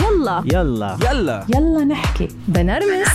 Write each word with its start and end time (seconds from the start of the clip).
يلا. 0.00 0.42
يلا. 0.46 0.98
يلا. 1.10 1.46
يلا 1.54 1.84
نحكي. 1.84 2.28
بنرمس. 2.48 3.08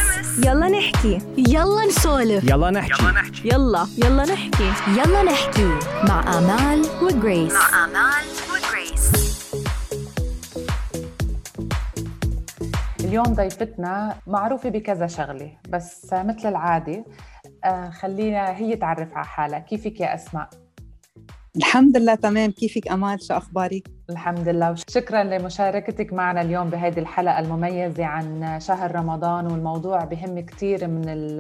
يلا 0.46 0.68
نحكي. 0.70 1.20
يلا 1.38 1.86
نسولف. 1.88 2.44
يلا 2.44 2.72
نحكي. 2.72 3.04
يلا 3.46 3.88
يلا. 3.98 4.24
نحكي. 4.26 4.72
يلا 4.98 5.24
نحكي. 5.24 5.70
مع 6.08 6.38
آمال 6.38 6.86
وجريس. 7.02 7.54
آمال 7.84 8.26
وجريس. 8.52 9.12
اليوم 13.00 13.26
ضيفتنا 13.26 14.16
معروفة 14.28 14.70
بكذا 14.70 15.08
شغلة 15.08 15.52
بس 15.70 16.08
مثل 16.14 16.50
العادة 16.50 17.06
آه، 17.66 17.90
خلينا 17.90 18.50
هي 18.58 18.76
تعرف 18.76 19.14
على 19.14 19.26
حالها. 19.26 19.60
كيفك 19.60 20.00
يا 20.00 20.16
أسماء؟ 20.16 20.50
الحمد 21.58 21.98
لله 21.98 22.16
تمام. 22.16 22.52
كيفك 22.52 22.88
أمال؟ 22.92 23.24
شو 23.24 23.34
أخبارك؟ 23.34 23.97
الحمد 24.10 24.50
لله. 24.50 24.76
شكرا 24.90 25.24
لمشاركتك 25.24 26.14
معنا 26.14 26.42
اليوم 26.42 26.70
بهذه 26.70 27.00
الحلقة 27.00 27.40
المميزة 27.40 28.06
عن 28.06 28.60
شهر 28.60 28.96
رمضان 28.96 29.52
والموضوع 29.52 30.04
بهم 30.06 30.40
كثير 30.40 30.88
من 30.88 31.38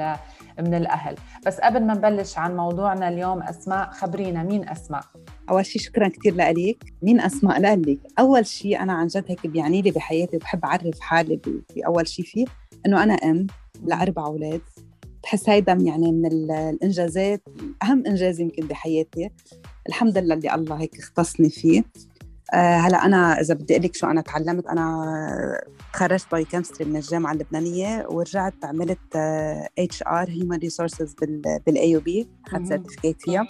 من 0.59 0.73
الأهل. 0.73 1.15
بس 1.45 1.59
قبل 1.59 1.83
ما 1.85 1.93
نبلش 1.93 2.37
عن 2.37 2.57
موضوعنا 2.57 3.09
اليوم 3.09 3.41
أسماء 3.41 3.89
خبرينا. 3.91 4.43
مين 4.43 4.69
أسماء؟ 4.69 5.03
أول 5.49 5.65
شيء 5.65 5.81
شكرا 5.81 6.07
كثير 6.07 6.35
لك 6.35 6.77
مين 7.01 7.21
أسماء؟ 7.21 7.61
لك 7.61 7.99
أول 8.19 8.45
شيء 8.45 8.81
أنا 8.81 8.93
عن 8.93 9.07
جد 9.07 9.25
هيك 9.27 9.47
بيعني 9.47 9.81
لي 9.81 9.91
بحياتي 9.91 10.37
وبحب 10.37 10.65
أعرف 10.65 10.99
حالي 10.99 11.39
بأول 11.75 12.07
شيء 12.07 12.25
فيه 12.25 12.45
إنه 12.85 13.03
أنا 13.03 13.13
أم 13.13 13.47
لأربع 13.85 14.25
أولاد. 14.25 14.61
بحس 15.23 15.49
هيدا 15.49 15.73
يعني 15.73 16.11
من 16.11 16.25
الإنجازات 16.25 17.41
أهم 17.83 18.03
إنجاز 18.07 18.39
يمكن 18.39 18.67
بحياتي. 18.67 19.29
الحمد 19.87 20.17
لله 20.17 20.35
اللي 20.35 20.55
الله 20.55 20.75
هيك 20.75 20.99
اختصني 20.99 21.49
فيه. 21.49 21.83
هلا 22.53 23.05
أنا 23.05 23.41
إذا 23.41 23.53
بدي 23.53 23.73
أقول 23.73 23.85
لك 23.85 23.95
شو 23.95 24.07
أنا 24.07 24.21
تعلمت 24.21 24.67
أنا 24.67 25.05
تخرجت 25.93 26.31
biochemistry 26.31 26.89
من 26.89 26.95
الجامعة 26.95 27.31
اللبنانية 27.31 28.07
ورجعت 28.09 28.53
عملت 28.63 29.15
HR 29.79 30.29
human 30.29 30.57
resources 30.57 31.15
بال 31.65 31.91
AUB 31.91 32.27
اخذت 32.47 32.67
certificate 32.67 33.21
فيها. 33.21 33.47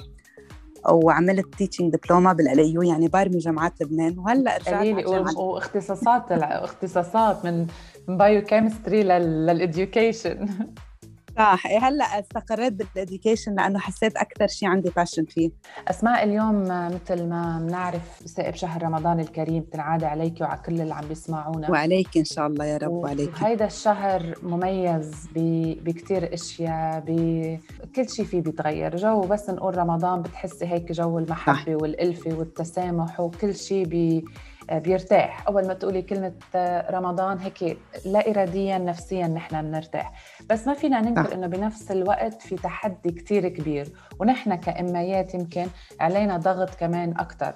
وعملت 0.90 1.56
teaching 1.56 1.94
diploma 1.94 2.34
بال 2.34 2.60
LU 2.60 2.82
يعني 2.82 3.08
بارمي 3.08 3.38
جامعات 3.38 3.82
لبنان. 3.82 4.20
وهلأ 4.20 4.58
رجعت 4.58 5.06
واختصاصات 5.38 6.32
اختصاصات 6.68 7.46
من 7.46 7.68
biochemistry 8.08 8.42
لل 8.42 9.04
education 9.04 10.48
صح. 11.38 11.68
إيه، 11.68 11.80
هلأ 11.80 12.20
استقريت 12.20 12.74
بال 12.74 12.89
education 12.89 13.56
لأنه 13.56 13.80
حسيت 13.80 14.18
أكثر 14.18 14.48
شيء 14.48 14.70
عندي 14.70 14.90
passion 14.90 15.26
فيه. 15.26 15.50
أسماء 15.88 16.24
اليوم 16.24 16.64
مثل 16.64 17.28
ما 17.30 17.60
بنعرف 17.68 18.24
بصادف 18.24 18.56
شهر 18.56 18.84
رمضان 18.84 19.20
الكريم 19.20 19.64
تنعاد 19.64 20.04
عليك 20.04 20.42
وعلى 20.42 20.62
كل 20.66 20.82
اللي 20.82 20.94
عم 20.94 21.08
بيسمعونا. 21.08 21.72
وعليك 21.72 22.18
إن 22.18 22.26
شاء 22.26 22.48
الله 22.48 22.66
يا 22.66 22.78
رب 22.78 22.92
وعليك. 22.92 23.32
هيدا 23.38 23.66
الشهر 23.66 24.36
مميز 24.44 25.30
بكثير 25.36 26.34
أشياء 26.34 27.04
بكل 27.08 28.10
شيء 28.10 28.26
فيه 28.26 28.42
بيتغير. 28.42 28.96
جو 28.96 29.22
بس 29.22 29.50
نقول 29.50 29.78
رمضان 29.78 30.22
بتحسي 30.22 30.66
هيك 30.66 30.92
جو 30.92 31.20
المحبة. 31.20 31.76
والألفة 31.76 32.34
والتسامح 32.34 33.20
وكل 33.20 33.56
شيء 33.56 33.86
بي 33.86 34.26
بيرتاح. 34.72 35.48
أول 35.48 35.68
ما 35.68 35.74
تقولي 35.74 36.02
كلمة 36.02 36.34
رمضان 36.90 37.38
هيك 37.40 37.78
لا 38.06 38.32
اراديا 38.32 38.78
نفسيا 38.78 39.28
نحن 39.28 39.62
بنرتاح 39.62 40.14
بس 40.50 40.68
ما 40.68 40.74
فينا 40.74 41.02
ننكر 41.02 41.34
إنه 41.34 41.48
بنفس 41.48 41.92
الوقت 41.92 42.42
في 42.42 42.56
تحدي 42.56 43.12
كتير 43.12 43.48
كبير. 43.48 43.88
ونحن 44.20 44.56
كإميات 44.56 45.34
يمكن 45.34 45.68
علينا 46.00 46.38
ضغط 46.38 46.76
كمان 46.76 47.12
أكثر 47.18 47.54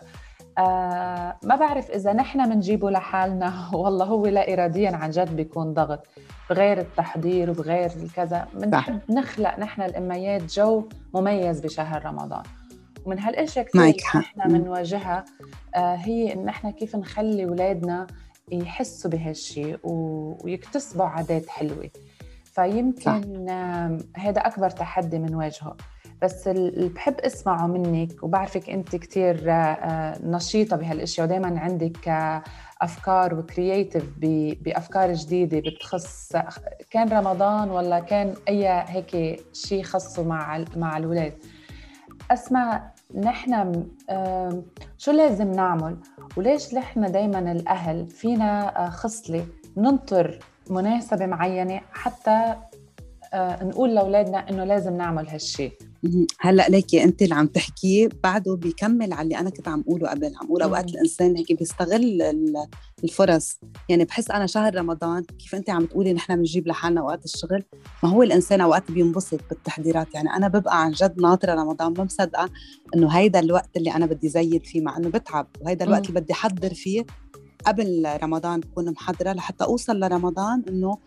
آه 0.58 1.38
ما 1.44 1.56
بعرف 1.56 1.92
إذا 1.92 2.14
نحن 2.14 2.50
بنجيبه 2.50 2.92
لحالنا. 2.92 3.54
والله 3.74 4.06
هو 4.06 4.28
لا 4.28 4.54
اراديا 4.54 4.92
عن 4.96 5.10
جد 5.10 5.36
بيكون 5.36 5.74
ضغط. 5.74 6.08
بغير 6.50 6.80
التحضير 6.80 7.50
وبغير 7.50 7.92
الكذا. 7.96 8.48
بنحب 8.54 9.00
نخلق 9.10 9.60
نحن 9.60 9.82
الإميات 9.82 10.46
جو 10.54 10.90
مميز 11.14 11.60
بشهر 11.60 12.06
رمضان. 12.06 12.44
ومن 13.06 13.20
هالاشياء 13.20 13.66
كثير 13.66 13.82
إحنا 14.16 14.48
بنواجهها 14.48 15.26
آه 15.76 15.96
هي 15.96 16.34
إن 16.34 16.48
إحنا 16.48 16.72
كيف 16.72 16.96
نخلي 16.96 17.46
اولادنا 17.46 18.08
يحسوا 18.52 19.12
بهالشيء 19.12 19.80
ويكتسبوا 19.84 21.06
عادات 21.06 21.50
حلوة. 21.50 21.90
فيمكن 22.44 23.50
هذا 24.18 24.42
أكبر 24.42 24.70
تحدي 24.70 25.18
بنواجهه 25.18 25.78
بس 26.22 26.48
اللي 26.48 26.90
بحب 26.90 27.20
أسمعه 27.20 27.68
منك 27.68 28.24
وبعرفك 28.24 28.70
أنت 28.70 28.96
كثير 28.96 29.44
آه، 29.52 30.18
نشيطة 30.24 30.76
بهالإشياء 30.76 31.28
ودائما 31.28 31.60
عندك 31.60 32.10
أفكار 32.82 33.36
وكرييتيف 33.36 34.04
بأفكار 34.62 35.14
جديدة 35.14 35.60
بتخص 35.60 36.32
كان 36.92 37.10
رمضان 37.10 37.70
ولا 37.70 38.00
كان 38.00 38.34
أي 38.50 38.68
هيك 38.68 39.40
شيء 39.54 39.84
خاصه 39.84 40.24
مع 40.24 40.66
مع 40.76 40.98
الاولاد 40.98 41.34
أسمع 42.34 42.92
نحن 43.16 43.84
شو 44.98 45.12
لازم 45.12 45.52
نعمل؟ 45.52 45.98
وليش 46.38 46.74
نحن 46.74 47.12
دائما 47.12 47.52
الأهل 47.52 48.08
فينا 48.08 48.86
آه، 48.86 48.90
خصلة 48.90 49.46
ننطر 49.78 50.40
مناسبة 50.70 51.26
معينة 51.26 51.82
حتى 51.94 52.56
آه، 53.34 53.64
نقول 53.64 53.96
لأولادنا 53.96 54.50
إنه 54.50 54.64
لازم 54.64 54.98
نعمل 54.98 55.30
هالشيء 55.30 55.74
هلأ 56.40 56.70
ليكي 56.70 57.04
أنت 57.04 57.22
اللي 57.22 57.36
عم 57.36 57.48
تحكيه 57.48 58.10
بعده 58.24 58.56
بيكمل 58.56 59.14
على 59.14 59.22
اللي 59.22 59.38
أنا 59.38 59.50
كنت 59.50 59.68
عم 59.68 59.82
أقوله 59.88 60.10
قبل. 60.10 60.26
عم 60.42 60.46
أقول 60.46 60.62
أوقات 60.62 60.90
الإنسان 60.90 61.38
هيك 61.38 61.54
بيستغل 61.54 62.22
الفرص. 63.04 63.60
يعني 63.90 64.06
بحس 64.06 64.32
أنا 64.32 64.46
شهر 64.48 64.76
رمضان 64.76 65.24
كيف 65.24 65.56
أنت 65.56 65.70
عم 65.70 65.86
تقولي 65.86 66.14
نحن 66.14 66.36
بنجيب 66.36 66.68
لحالنا 66.68 67.02
اوقات 67.02 67.26
الشغل؟ 67.26 67.64
ما 68.04 68.10
هو 68.10 68.24
الإنسان 68.24 68.62
أوقات 68.62 68.92
بينبسط 68.92 69.40
بالتحضيرات. 69.50 70.16
يعني 70.16 70.30
أنا 70.30 70.48
ببقى 70.48 70.84
عن 70.84 70.92
جد 70.92 71.22
ناطرة 71.22 71.54
رمضان 71.54 71.94
ما 71.98 72.04
مصدقة 72.04 72.50
إنه 72.96 73.08
هيدا 73.08 73.40
الوقت 73.40 73.78
اللي 73.78 73.92
أنا 73.92 74.06
بدي 74.06 74.30
زيد 74.30 74.66
فيه 74.66 74.82
مع 74.82 74.98
إنه 74.98 75.10
بتعب 75.10 75.48
وهيدا 75.62 75.86
الوقت 75.86 76.10
اللي 76.10 76.22
بدي 76.22 76.34
أحضر 76.34 76.74
فيه 76.74 77.06
قبل 77.66 78.18
رمضان 78.24 78.60
بكون 78.60 78.92
محضرة 78.92 79.34
لحتى 79.34 79.64
أوصل 79.64 80.00
لرمضان 80.00 80.64
إنه 80.68 80.98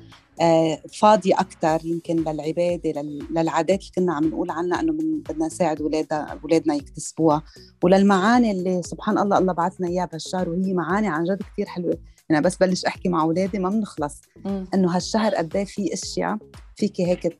آه، 0.40 0.82
فاضية 0.92 1.34
أكثر 1.34 1.86
يمكن 1.86 2.16
للعبادة 2.16 3.02
للعادات 3.30 3.80
اللي 3.80 3.90
كنا 3.96 4.14
عم 4.14 4.24
نقول 4.24 4.50
عنها 4.50 4.80
إنه 4.80 4.92
بدنا 5.28 5.46
نساعد 5.46 5.80
ولادنا 5.80 6.38
أولادنا 6.42 6.74
يكتسبوها. 6.74 7.42
وللمعاني 7.82 8.50
اللي 8.50 8.82
سبحان 8.82 9.18
الله 9.18 9.38
الله 9.38 9.52
بعثنا 9.52 9.88
إياها 9.88 10.06
بهالشهر 10.06 10.48
وهي 10.48 10.72
معاني 10.72 11.08
عن 11.08 11.24
جد 11.24 11.42
كثير 11.52 11.66
حلوة. 11.66 11.98
أنا 12.30 12.40
بس 12.40 12.56
بلش 12.56 12.84
أحكي 12.84 13.08
مع 13.08 13.22
أولادي 13.22 13.58
ما 13.58 13.68
بنخلص. 13.70 14.20
إنه 14.74 14.96
هالشهر 14.96 15.34
قد 15.34 15.56
إيه 15.56 15.64
في 15.64 15.92
أشياء 15.92 16.38
فيك 16.76 17.00
هيك 17.00 17.38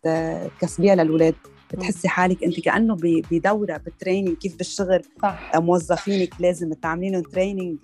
تكسبيها 0.61 0.95
للأولاد 0.95 1.35
بتحسي 1.75 2.09
حالك 2.09 2.45
انت 2.45 2.61
كأنه 2.61 2.97
بدورة 3.03 3.77
بتريننج 3.77 4.37
كيف 4.37 4.57
بالشغل. 4.57 5.03
صح. 5.23 5.53
موظفينك 5.57 6.41
لازم 6.41 6.73
تعملي 6.73 7.11
لهم 7.11 7.23
تريننج 7.23 7.79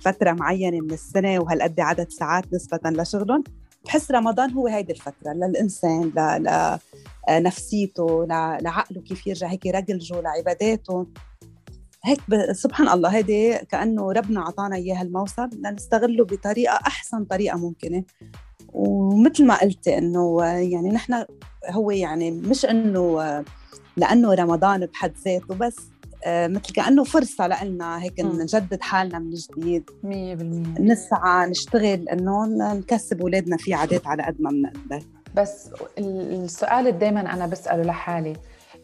فترة 0.00 0.32
معينة 0.32 0.80
من 0.80 0.92
السنة 0.92 1.38
وهالقد 1.38 1.80
عدد 1.80 2.10
ساعات 2.10 2.44
نسبة 2.54 2.80
لشغلهم. 2.84 3.44
بحس 3.84 4.10
رمضان 4.10 4.50
هو 4.50 4.66
هيدي 4.66 4.92
الفترة 4.92 5.32
للإنسان 5.32 6.12
ل... 6.16 6.78
لنفسيته 7.30 8.26
لعقله 8.60 9.00
كيف 9.00 9.26
يرجع 9.26 9.46
هيك 9.46 9.66
يرجلجه 9.66 10.20
لعباداته. 10.20 11.06
هيك 12.04 12.20
ب... 12.28 12.52
سبحان 12.52 12.88
الله 12.88 13.08
هيدي 13.08 13.58
كأنه 13.58 14.12
ربنا 14.12 14.40
اعطانا 14.40 14.76
اياه 14.76 15.02
الموسم 15.02 15.48
لنستغله 15.52 16.24
بطريقة 16.24 16.74
أحسن 16.74 17.24
طريقة 17.24 17.58
ممكنة. 17.58 18.04
ومثل 18.72 19.46
ما 19.46 19.60
قلتي 19.60 19.98
إنه 19.98 20.44
يعني 20.44 20.88
نحن 20.88 21.24
هو 21.70 21.90
يعني 21.90 22.30
مش 22.30 22.64
إنه 22.64 23.44
لأنه 23.96 24.34
رمضان 24.34 24.86
بحد 24.86 25.12
ذاته 25.24 25.54
بس 25.54 25.76
آه، 26.26 26.46
مثل 26.46 26.72
كأنه 26.72 27.04
فرصة 27.04 27.64
لنا 27.64 28.02
هيك 28.02 28.20
نجدد 28.20 28.80
حالنا 28.80 29.18
من 29.18 29.30
جديد. 29.30 29.90
100% 30.02 30.06
نسعى 30.80 31.50
نشتغل 31.50 32.08
إنه 32.08 32.46
نكسب 32.74 33.20
أولادنا 33.20 33.56
في 33.56 33.74
عادات 33.74 34.06
على 34.06 34.22
قد 34.22 34.36
ما 34.40 34.50
بنقدر. 34.50 35.06
بس 35.34 35.68
السؤال 35.98 36.78
اللي 36.78 36.92
دائما 36.92 37.20
أنا 37.20 37.46
بسأله 37.46 37.82
لحالي 37.82 38.36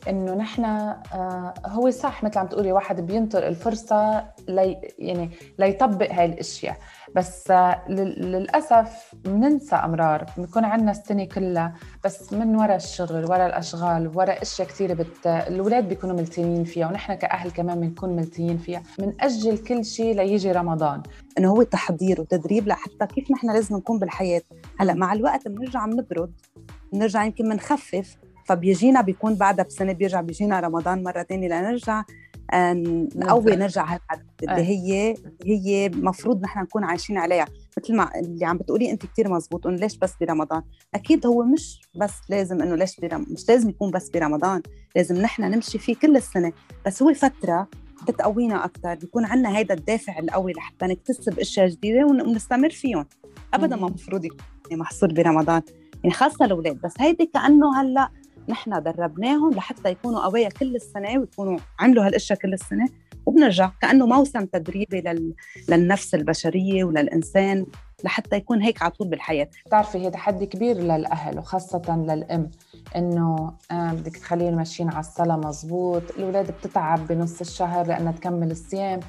إنه 0.09 0.35
نحن 0.35 0.65
آه 0.65 1.55
هو 1.67 1.91
صح 1.91 2.25
مثل 2.25 2.39
عم 2.39 2.47
تقولي 2.47 2.73
واحد 2.73 3.01
بينطر 3.01 3.47
الفرصة 3.47 4.25
لي 4.49 4.81
يعني 4.99 5.31
ليطبق 5.59 6.13
هاي 6.13 6.25
الأشياء. 6.25 6.77
بس 7.17 7.51
آه 7.51 7.85
للأسف 7.89 9.15
بننسى 9.25 9.77
أمرار. 9.77 10.27
بنكون 10.37 10.65
عندنا 10.65 10.91
السنة 10.91 11.25
كلها 11.25 11.75
بس 12.05 12.33
من 12.33 12.57
وراء 12.57 12.77
الشغل 12.77 13.25
وراء 13.25 13.47
الأشغال 13.47 14.17
وراء 14.17 14.43
أشياء 14.43 14.69
كثيرة 14.69 14.95
بت... 14.95 15.27
الأولاد 15.27 15.89
بيكونوا 15.89 16.17
ملتيين 16.17 16.65
فيها 16.65 16.89
ونحن 16.89 17.15
كأهل 17.15 17.51
كمان 17.51 17.81
بنكون 17.81 18.17
ملتيين 18.17 18.59
فيها. 18.59 18.83
بنأجل 18.99 19.59
كل 19.59 19.85
شيء 19.85 20.17
ليجي 20.17 20.53
رمضان. 20.53 21.03
إنه 21.39 21.51
هو 21.51 21.63
تحضير 21.63 22.21
وتدريب 22.21 22.69
لحتى 22.69 23.07
كيف 23.15 23.31
نحن 23.31 23.51
لازم 23.51 23.77
نكون 23.77 23.99
بالحياة. 23.99 24.43
هلأ 24.81 24.95
مع 24.95 25.13
الوقت 25.13 25.49
بنرجع 25.49 25.87
بنبرد 25.87 26.33
بنرجع 26.93 27.25
يمكن 27.25 27.49
بنخفف 27.49 28.17
فبيجينا 28.51 29.01
بيكون 29.01 29.35
بعدها 29.35 29.65
بسنة 29.65 29.93
بيرجع 29.93 30.21
بيجينا 30.21 30.61
رمضان 30.61 31.03
مرة 31.03 31.23
ثانية 31.23 31.49
لنرجع 31.49 32.05
نقوي 33.17 33.57
نرجع 33.57 33.85
هالعادات 33.85 34.27
اللي 34.43 34.63
هي 34.63 35.15
هي 35.45 35.89
مفروض 35.89 36.43
نحن 36.43 36.61
نكون 36.61 36.85
عايشين 36.85 37.19
عليها. 37.19 37.47
مثل 37.79 37.97
ما 37.97 38.11
اللي 38.21 38.47
عم 38.47 38.59
بتقولي 38.59 38.91
أنت 38.91 39.07
كثير 39.07 39.29
مزبوط 39.29 39.67
إنه 39.67 39.77
ليش 39.77 39.97
بس 39.97 40.13
برمضان؟ 40.21 40.63
أكيد 40.95 41.27
هو 41.27 41.43
مش 41.43 41.81
بس 41.97 42.13
لازم 42.29 42.63
إنه 42.63 42.75
ليش 42.75 43.01
برم... 43.01 43.27
مش 43.31 43.49
لازم 43.49 43.69
يكون 43.69 43.91
بس 43.91 44.09
برمضان 44.09 44.63
لازم 44.97 45.17
نحن 45.17 45.43
نمشي 45.43 45.79
فيه 45.79 45.95
كل 45.95 46.17
السنة. 46.17 46.53
بس 46.87 47.03
هو 47.03 47.15
فترة 47.15 47.69
بتقوينا 48.09 48.65
أكثر 48.65 48.95
بيكون 48.95 49.25
عندنا 49.25 49.57
هيدا 49.59 49.75
الدافع 49.75 50.19
القوي 50.19 50.53
لحتى 50.53 50.87
نكتسب 50.87 51.39
أشياء 51.39 51.69
جديدة 51.69 52.07
ونستمر 52.07 52.71
فيهم. 52.71 53.07
ابدا 53.55 53.77
ما 53.77 53.87
مفروض 53.87 54.25
يكون 54.25 54.39
محصور 54.73 55.13
برمضان. 55.13 55.63
يعني 56.05 56.15
خاصة 56.15 56.45
الأولاد. 56.45 56.81
بس 56.81 56.95
هيدي 56.99 57.31
كأنه 57.35 57.81
هلأ 57.81 58.11
نحن 58.49 58.83
دربناهم 58.83 59.51
لحتى 59.51 59.91
يكونوا 59.91 60.21
قوية 60.21 60.49
كل 60.49 60.77
السنة 60.77 61.19
ويكونوا 61.19 61.59
عملوا 61.81 62.07
هالأشياء 62.07 62.39
كل 62.39 62.53
السنة 62.53 62.89
وبنرجع 63.27 63.71
كأنه 63.83 64.07
موسم 64.07 64.45
تدريبي 64.45 65.01
لل... 65.01 65.35
للنفس 65.69 66.15
البشرية 66.15 66.85
وللإنسان 66.85 67.67
لحتى 68.05 68.37
يكون 68.37 68.63
هيك 68.63 68.83
على 68.83 68.91
طول 68.91 69.09
بالحياة. 69.09 69.49
بتعرفي 69.67 69.99
هي 69.99 70.11
تحدي 70.11 70.47
كبير 70.47 70.77
للأهل 70.77 71.39
وخاصة 71.39 71.97
للأم 71.97 72.51
إنه 72.97 73.53
آه، 73.71 73.93
بدك 73.93 74.17
تخليهم 74.17 74.57
ماشيين 74.57 74.89
على 74.89 75.01
الصلاة 75.01 75.37
مزبوط 75.37 76.03
الأولاد 76.11 76.51
بتتعب 76.51 77.07
بنص 77.07 77.41
الشهر 77.41 77.87
لأنها 77.87 78.13
تكمل 78.13 78.51
الصيام. 78.51 79.01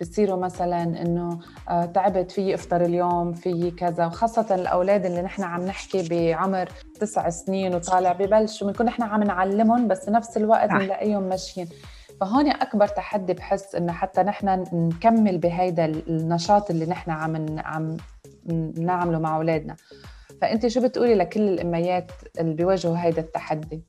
بصيروا 0.00 0.36
مثلا 0.36 0.82
إنه 0.82 1.38
آه، 1.68 1.84
تعبت 1.84 2.30
في 2.30 2.54
إفطر 2.54 2.80
اليوم 2.84 3.32
في 3.32 3.70
كذا. 3.70 4.06
وخاصة 4.06 4.54
الأولاد 4.54 5.06
اللي 5.06 5.22
نحن 5.22 5.42
عم 5.42 5.64
نحكي 5.64 6.08
بعمر 6.08 6.68
تسع 7.00 7.30
سنين 7.30 7.74
وطالع 7.74 8.12
ببلشوا 8.12 8.66
بنكون 8.66 8.86
نحن 8.86 9.02
عم 9.02 9.22
نعلمهم 9.22 9.88
بس 9.88 10.08
نفس 10.08 10.36
الوقت 10.36 10.68
بنلاقيهم 10.70 11.22
ماشيين. 11.22 11.68
فهون 12.20 12.50
أكبر 12.50 12.86
تحدي 12.86 13.32
بحس 13.34 13.74
إنه 13.74 13.92
حتى 13.92 14.22
نحن 14.22 14.64
نكمل 14.72 15.38
بهيدا 15.38 15.84
النشاط 15.84 16.70
اللي 16.70 16.86
نحن 16.86 17.10
عم 17.10 17.58
عم 17.58 17.96
نعمله 18.76 19.18
مع 19.18 19.36
أولادنا. 19.36 19.76
فأنت 20.40 20.66
شو 20.66 20.80
بتقولي 20.80 21.14
لكل 21.14 21.40
الأميات 21.40 22.12
اللي 22.40 22.54
بيواجهوا 22.54 22.96
هيدا 22.98 23.20
التحدي؟ 23.20 23.82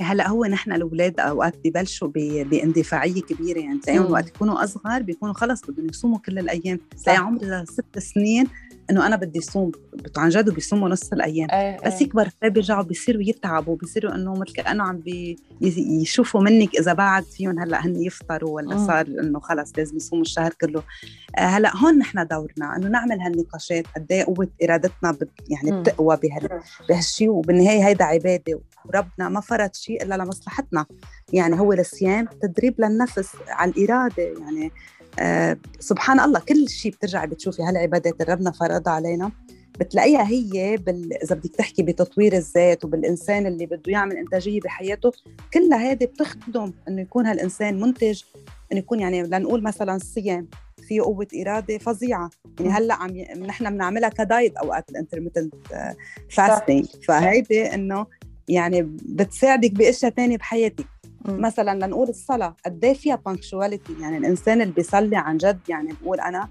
هلأ 0.00 0.28
هو 0.28 0.44
نحن 0.44 0.72
الأولاد 0.72 1.20
أوقات 1.20 1.54
بيبلشوا 1.64 2.08
باندفاعية 2.44 3.22
كبيرة 3.22 3.58
يعني 3.58 3.78
تلاقيهم 3.78 4.12
وقت 4.12 4.28
يكونوا 4.28 4.64
أصغر 4.64 5.02
بيكونوا 5.02 5.34
خلص 5.34 5.62
بدهم 5.68 5.86
يصوموا 5.88 6.18
كل 6.18 6.38
الأيام 6.38 6.78
تلاقي 7.04 7.18
عمر 7.18 7.64
ست 7.64 7.98
سنين 7.98 8.46
إنه 8.90 9.06
أنا 9.06 9.16
بدي 9.16 9.40
صوم 9.40 9.72
عن 10.16 10.28
جد 10.28 10.50
بيصوموا 10.50 10.88
نص 10.88 11.12
الأيام. 11.12 11.50
أي 11.50 11.76
بس. 11.86 12.02
يكبر 12.02 12.28
بيرجعوا 12.42 12.82
بيصيروا 12.82 13.22
يتعبوا 13.22 13.76
بيصيروا 13.76 14.14
إنه 14.14 14.32
مثل 14.32 14.52
كأنه 14.52 14.84
عم 14.84 14.96
بي 14.96 15.36
يشوفوا 16.02 16.40
منك 16.40 16.76
إذا 16.76 16.92
بعد 16.92 17.22
فيهم 17.24 17.58
هلأ 17.58 17.86
هن 17.86 17.96
يفطروا 17.96 18.50
ولا 18.50 18.74
م. 18.74 18.86
صار 18.86 19.06
إنه 19.06 19.40
خلص 19.40 19.72
لازم 19.76 19.96
يصوموا 19.96 20.22
الشهر 20.22 20.52
كله. 20.60 20.82
آه 21.38 21.40
هلأ 21.40 21.76
هون 21.76 21.98
نحن 21.98 22.26
دورنا 22.26 22.76
إنه 22.76 22.88
نعمل 22.88 23.20
هالنقاشات 23.20 23.84
قد 23.96 24.12
إيه 24.12 24.24
قوة 24.24 24.48
إرادتنا 24.62 25.12
بت 25.12 25.30
يعني 25.48 25.80
بتقوى 25.80 26.16
بهال 26.22 26.60
بهالشيء 26.88 27.28
وبالنهاية 27.28 27.86
هيدا 27.86 28.04
عبادة 28.04 28.60
وربنا 28.84 29.28
ما 29.28 29.40
فرض 29.40 29.74
شيء 29.74 30.02
إلا 30.02 30.14
لمصلحتنا. 30.14 30.86
يعني 31.32 31.60
هو 31.60 31.72
الصيام 31.72 32.26
تدريب 32.42 32.74
للنفس 32.80 33.28
على 33.48 33.70
الإرادة 33.70 34.22
يعني 34.22 34.66
آه 34.66 34.97
سبحان 35.80 36.20
الله 36.20 36.40
كل 36.40 36.68
شيء 36.68 36.92
بترجعي 36.92 37.26
بتشوفي 37.26 37.62
هالعبادات 37.62 38.20
اللي 38.20 38.32
ربنا 38.32 38.50
فرضها 38.50 38.92
علينا 38.92 39.30
بتلاقيها 39.80 40.28
هي 40.28 40.76
بال... 40.76 41.22
إذا 41.22 41.34
بدك 41.34 41.56
تحكي 41.56 41.82
بتطوير 41.82 42.32
الذات 42.32 42.84
وبالإنسان 42.84 43.46
اللي 43.46 43.66
بده 43.66 43.82
يعمل 43.86 44.16
إنتاجية 44.16 44.60
بحياته 44.60 45.12
كلها 45.54 45.90
هذه 45.90 46.04
بتخدم 46.04 46.72
إنه 46.88 47.00
يكون 47.02 47.26
هالإنسان 47.26 47.80
منتج 47.80 48.22
إنه 48.72 48.78
يكون 48.78 49.00
يعني 49.00 49.22
لنقول 49.22 49.62
مثلا 49.62 49.96
الصيام 49.96 50.48
فيه 50.88 51.02
قوة 51.02 51.26
إرادة 51.42 51.78
فظيعة. 51.78 52.30
يعني 52.60 52.72
هلأ 52.72 52.94
عم 52.94 53.16
ي... 53.16 53.24
نحن 53.24 53.70
بنعملها 53.70 54.08
ك 54.08 54.18
diet 54.18 54.56
أوقات 54.56 54.90
ال 54.90 54.95
intermittent 54.95 55.54
fasting 56.30 56.86
فهيدي 57.08 57.74
إنه 57.74 58.06
يعني 58.48 58.82
بتساعدك 59.02 59.72
بأشياء 59.72 60.12
ثانية 60.12 60.36
بحياتك. 60.36 60.86
مثلا 61.26 61.86
لنقول 61.86 62.08
الصلاة 62.08 62.54
قد 62.66 62.84
إيه 62.84 62.94
فيها 62.94 63.16
punctuality 63.26 63.96
يعني 64.00 64.18
الإنسان 64.18 64.60
اللي 64.60 64.72
بيصلي 64.72 65.16
عن 65.16 65.36
جد 65.36 65.58
يعني 65.68 65.94
بقول 66.02 66.20
أنا 66.20 66.48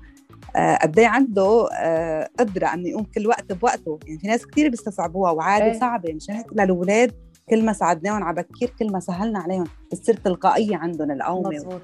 آه، 0.56 0.76
قد 0.76 1.00
إيه 1.00 1.08
عنده 1.08 1.70
آه، 1.74 2.30
قدرة 2.40 2.68
إنه 2.74 2.90
يقوم 2.90 3.04
كل 3.04 3.28
وقت 3.28 3.54
بوقته؟ 3.54 4.00
يعني 4.08 4.20
في 4.20 4.28
ناس 4.28 4.48
كثير 4.48 4.70
بيستصعبوها 4.70 5.32
وعاده 5.32 5.66
إيه. 5.66 5.80
صعبة 5.80 6.14
مش 6.14 6.32
هيك؟ 6.32 6.46
للأولاد 6.54 7.12
كل 7.50 7.66
ما 7.66 7.74
ساعدناهم 7.74 8.24
على 8.24 8.44
بكير 8.44 8.74
كل 8.80 8.92
ما 8.92 9.00
سهلنا 9.00 9.40
عليهم 9.40 9.64
بتصير 9.92 10.16
تلقائية 10.16 10.78
عندهم 10.78 11.12
القومه 11.12 11.50
مضبوط 11.50 11.82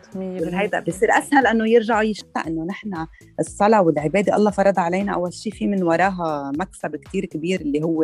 هيدا 0.53 0.79
بصير 0.79 1.11
أسهل 1.11 1.47
إنه 1.47 1.69
يرجعوا 1.69 2.01
يشتاق 2.01 2.47
إنه 2.47 2.65
نحن 2.65 3.07
الصلاة 3.39 3.81
والعبادة 3.81 4.35
الله 4.35 4.51
فرضها 4.51 4.83
علينا. 4.83 5.13
أول 5.13 5.33
شيء 5.33 5.53
في 5.53 5.67
من 5.67 5.83
وراها 5.83 6.51
مكسب 6.59 6.95
كتير 6.95 7.25
كبير 7.25 7.61
اللي 7.61 7.83
هو 7.83 8.03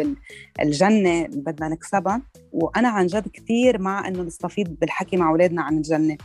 الجنة 0.61 1.25
اللي 1.25 1.41
بدنا 1.41 1.67
نكسبها. 1.67 2.21
وأنا 2.53 2.87
عن 2.87 3.07
جد 3.07 3.27
كثير 3.27 3.81
مع 3.81 4.07
إنه 4.07 4.23
نستفيد 4.23 4.79
بالحكي 4.79 5.17
مع 5.17 5.29
أولادنا 5.29 5.61
عن 5.61 5.77
الجنة 5.77 6.17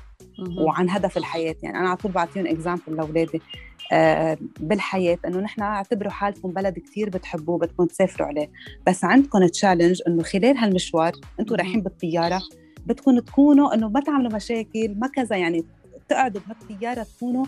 وعن 0.59 0.91
هدف 0.91 1.17
الحياة. 1.17 1.57
يعني 1.63 1.79
أنا 1.79 1.89
على 1.89 1.97
طول 1.97 2.13
بعطيهم 2.13 2.47
اكزامبل 2.47 2.83
لأولادي. 2.89 3.41
بالحياة 4.61 5.19
إنه 5.27 5.41
نحن 5.41 5.63
اعتبروا 5.63 6.11
حالكم 6.11 6.51
بلد 6.51 6.79
كثير 6.79 7.11
بتحبوه 7.11 7.59
بدكم 7.59 7.85
تسافروا 7.85 8.29
عليه. 8.29 8.51
بس 8.87 9.05
عندكم 9.05 9.47
تشالنج 9.47 10.03
إنه 10.09 10.23
خلال 10.23 10.57
هالمشوار 10.57 11.13
أنتم 11.41 11.55
رايحين 11.55 11.81
بالطيارة 11.81 12.43
بدكم 12.87 13.19
تكونوا 13.19 13.75
إنه 13.75 13.89
ما 13.89 14.01
تعملوا 14.01 14.35
مشاكل 14.35 14.95
ما 14.97 15.07
كذا 15.07 15.37
يعني 15.37 15.65
تقعدوا 16.09 16.41
بهالطيارة 16.41 17.03
تكونوا 17.03 17.45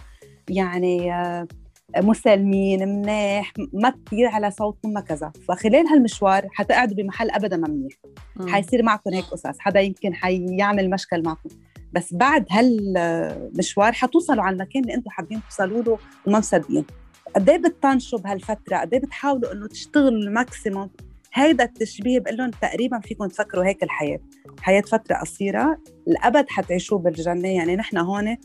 يعني 0.49 1.15
آه، 1.15 1.47
مسالمين 1.97 2.89
منيح 2.89 3.53
ما 3.73 3.95
كثير 4.07 4.27
على 4.29 4.51
صوتكم 4.51 4.93
ما 4.93 5.01
كذا. 5.01 5.33
فخلال 5.49 5.87
هالمشوار 5.87 6.49
حتقعدوا 6.53 6.97
بمحل 6.97 7.31
ابدا 7.31 7.57
ما 7.57 7.69
منيح. 7.69 7.93
حيصير 8.49 8.83
معكم 8.83 9.15
هيك 9.15 9.25
قصص 9.25 9.59
حدا 9.59 9.81
يمكن 9.81 10.15
حيعمل 10.15 10.91
مشكل 10.91 11.23
معكم. 11.23 11.49
بس 11.93 12.15
بعد 12.15 12.47
هالمشوار 12.51 13.93
حتوصلوا 13.93 14.43
على 14.43 14.55
المكان 14.55 14.83
اللي 14.83 14.95
أنتم 14.95 15.11
حابين 15.11 15.41
توصلوا 15.51 15.83
له 15.83 15.99
وما 16.27 16.39
مصدقين 16.39 16.85
قد 17.35 17.51
إيه 17.51 17.59
بتطنشوا 17.59 18.19
بهالفترة؟ 18.19 18.77
قد 18.77 18.95
إيه 18.95 19.01
بتحاولوا 19.01 19.53
إنه 19.53 19.67
تشتغلوا 19.67 20.09
ال 20.09 20.18
maximum؟ 20.18 20.91
هيدا 21.35 21.65
التشبيه 21.65 22.19
بقول 22.19 22.37
لهم 22.37 22.51
تقريبا 22.51 23.01
فيكم 23.01 23.27
تفكروا 23.27 23.65
هيك 23.65 23.83
الحياة. 23.83 24.21
الحياة 24.59 24.81
فترة 24.81 25.17
قصيرة 25.17 25.79
الأبد 26.09 26.49
حتعيشوه 26.49 26.99
بالجنة. 26.99 27.49
يعني 27.49 27.77
نحن 27.77 27.97
هون 27.99 28.37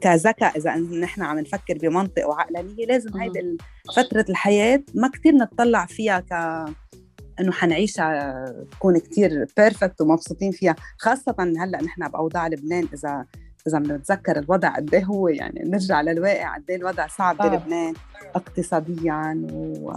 كذكاء 0.00 0.58
إذا 0.58 0.76
نحن 0.76 1.22
عم 1.22 1.38
نفكر 1.38 1.78
بمنطق 1.78 2.28
وعقلانية 2.28 2.86
لازم 2.86 3.16
هيدي 3.16 3.56
فترة 3.96 4.24
الحياة 4.28 4.82
ما 4.94 5.08
كثير 5.08 5.34
نتطلع 5.34 5.86
فيها 5.86 6.20
ك 6.20 6.32
إنه 7.40 7.52
حنعيشها 7.52 8.44
تكون 8.72 8.98
كتير 8.98 9.46
perfect 9.56 10.00
ومبسوطين 10.00 10.52
فيها 10.52 10.76
خاصة 10.98 11.34
هلأ 11.38 11.82
نحن 11.82 12.08
بأوضاع 12.08 12.48
لبنان 12.48 12.88
إذا 12.94 13.26
إذا 13.66 13.78
بنتذكر 13.78 14.38
الوضع 14.38 14.68
قد 14.68 14.94
إيه 14.94 15.04
هو 15.04 15.28
يعني 15.28 15.62
نرجع 15.64 16.00
للواقع 16.00 16.54
قد 16.54 16.64
إيه 16.70 16.76
الوضع 16.76 17.06
صعب 17.06 17.36
بلبنان 17.36 17.94
اقتصاديا 18.34 19.46
و... 19.52 19.92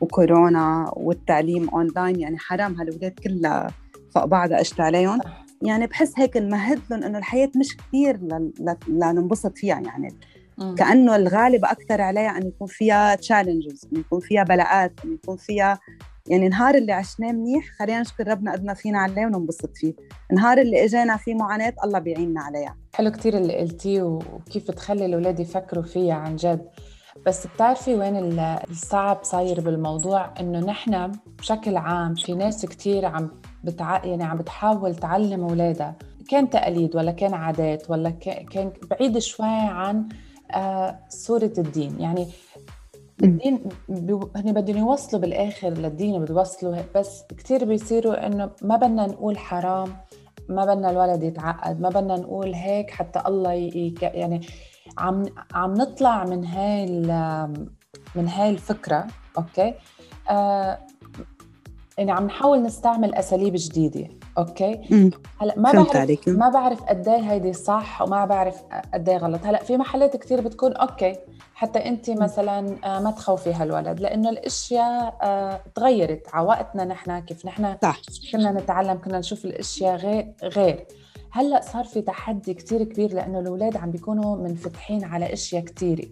وكورونا 0.00 0.92
والتعليم 0.96 1.68
اونلاين 1.68 2.20
يعني 2.20 2.38
حرام 2.38 2.74
هالولاد 2.74 3.12
كلها 3.24 3.70
فوق 4.14 4.24
بعضها 4.24 4.58
إجت 4.58 4.80
عليهم. 4.80 5.20
يعني 5.62 5.86
بحس 5.86 6.12
هيك 6.18 6.36
نمهد 6.36 6.80
لهم 6.90 7.02
إنه 7.02 7.18
الحياة 7.18 7.50
مش 7.56 7.76
كثير 7.76 8.20
لننبسط 8.88 9.58
فيها 9.58 9.80
يعني. 9.80 10.14
كأنه 10.78 11.16
الغالب 11.16 11.64
أكثر 11.64 12.00
عليها 12.00 12.38
إن 12.38 12.46
يكون 12.46 12.68
فيها 12.68 13.14
challenges 13.14 13.88
انه 13.92 14.00
يكون 14.00 14.20
فيها 14.20 14.42
بلاءات 14.42 14.92
انه 15.04 15.14
يكون 15.14 15.36
فيها 15.36 15.78
يعني 16.28 16.48
نهار 16.48 16.74
اللي 16.74 16.92
عشناه 16.92 17.32
منيح 17.32 17.64
خلينا 17.78 18.00
نشكر 18.00 18.28
ربنا 18.28 18.52
قد 18.52 18.64
ما 18.64 18.74
فينا 18.74 18.98
عليه 18.98 19.26
وننبسط 19.26 19.70
فيه. 19.74 19.94
نهار 20.32 20.58
اللي 20.58 20.84
إجانا 20.84 21.16
فيه 21.16 21.34
معاناة 21.34 21.74
الله 21.84 21.98
بيعيننا 21.98 22.40
عليها. 22.40 22.76
حلو 22.94 23.10
كتير 23.10 23.36
اللي 23.36 23.56
قلتيه 23.56 24.02
وكيف 24.02 24.70
تخلي 24.70 25.06
الأولاد 25.06 25.40
يفكروا 25.40 25.84
فيها 25.84 26.14
عن 26.14 26.36
جد. 26.36 26.68
بس 27.26 27.46
بتعرفي 27.46 27.94
وين 27.94 28.40
الصعب 28.70 29.18
صاير 29.22 29.60
بالموضوع؟ 29.60 30.34
إنه 30.40 30.60
نحن 30.60 31.12
بشكل 31.38 31.76
عام 31.76 32.14
في 32.14 32.34
ناس 32.34 32.66
كتير 32.66 33.04
عم 33.04 33.30
بتع... 33.64 34.04
يعني 34.04 34.24
عم 34.24 34.38
بتحاول 34.38 34.94
تعلم 34.94 35.40
أولادها. 35.40 35.96
كان 36.28 36.50
تقاليد 36.50 36.96
ولا 36.96 37.12
كان 37.12 37.34
عادات 37.34 37.90
ولا 37.90 38.10
كان 38.50 38.72
بعيد 38.90 39.18
شوي 39.18 39.46
عن 39.48 40.08
آه، 40.54 40.98
صورة 41.08 41.52
الدين. 41.58 42.00
يعني 42.00 42.28
الدين 43.22 43.60
هن 44.36 44.52
بدهم 44.52 44.76
يوصلوا 44.76 45.22
بالآخر 45.22 45.68
للدين 45.68 46.24
بيوصلوا 46.24 46.76
بس 46.94 47.24
كثير 47.38 47.64
بيصيروا 47.64 48.26
إنه 48.26 48.50
ما 48.62 48.76
بدنا 48.76 49.06
نقول 49.06 49.38
حرام 49.38 49.96
ما 50.48 50.64
بدنا 50.64 50.90
الولد 50.90 51.22
يتعقد 51.22 51.80
ما 51.80 51.88
بدنا 51.88 52.16
نقول 52.16 52.54
هيك 52.54 52.90
حتى 52.90 53.22
الله 53.26 53.52
يك 53.52 54.02
يعني 54.02 54.40
عم 54.98 55.24
عم 55.54 55.74
نطلع 55.74 56.24
من 56.24 56.44
هاي 56.44 56.86
من 58.14 58.28
هاي 58.28 58.50
الفكرة 58.50 59.06
okay 59.38 59.74
آه 60.30 60.78
يعني 61.98 62.12
عم 62.12 62.26
نحاول 62.26 62.62
نستعمل 62.62 63.14
أساليب 63.14 63.52
جديدة 63.56 64.08
okay. 64.38 64.80
هلأ 65.40 65.54
ما 65.56 65.72
بعرف 65.72 65.96
عليك. 65.96 66.28
ما 66.28 66.48
بعرف 66.48 66.82
قد 66.82 67.08
إيه 67.08 67.32
هيدي 67.32 67.52
صح 67.52 68.02
وما 68.02 68.24
بعرف 68.24 68.62
قد 68.94 69.08
إيه 69.08 69.16
غلط 69.16 69.40
هلأ 69.44 69.64
في 69.64 69.76
محلات 69.76 70.16
كتير 70.16 70.40
بتكون 70.40 70.72
okay 70.72 71.16
حتى 71.54 71.78
انت 71.78 72.10
مثلا 72.10 72.76
آه، 72.84 73.00
ما 73.00 73.10
تخوفي 73.10 73.52
هالولد 73.52 74.00
لأنه 74.00 74.30
الأشياء 74.30 75.18
آه، 75.22 75.60
تغيرت 75.74 76.28
على 76.32 76.46
وقتنا 76.46 76.84
نحن 76.84 77.18
كيف 77.18 77.46
نحن 77.46 77.76
صح. 77.82 78.00
كنا 78.32 78.52
نتعلم 78.52 79.00
كنا 79.04 79.18
نشوف 79.18 79.44
الأشياء 79.44 79.96
غير 79.96 80.32
غير. 80.42 80.86
هلأ 81.30 81.60
صار 81.60 81.84
في 81.84 82.02
تحدي 82.02 82.54
كتير 82.54 82.84
كبير 82.84 83.14
لأنه 83.14 83.38
الأولاد 83.38 83.76
عم 83.76 83.90
بيكونوا 83.90 84.36
منفتحين 84.36 85.04
على 85.04 85.32
أشياء 85.32 85.62
كتيرة 85.64 86.04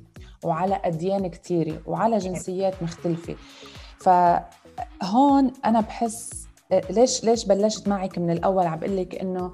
وعلى 0.44 0.80
أديان 0.84 1.26
كتيرة 1.26 1.80
وعلى 1.86 2.18
جنسيات 2.18 2.82
مختلفة. 2.82 3.36
فهون 3.98 5.52
أنا 5.64 5.80
بحس 5.80 6.46
آه، 6.72 6.82
ليش 6.90 7.24
ليش 7.24 7.44
بلشت 7.44 7.88
معك 7.88 8.18
من 8.18 8.30
الأول 8.30 8.66
عم 8.66 8.78
بقول 8.78 8.96
لك 8.96 9.14
إنه 9.14 9.52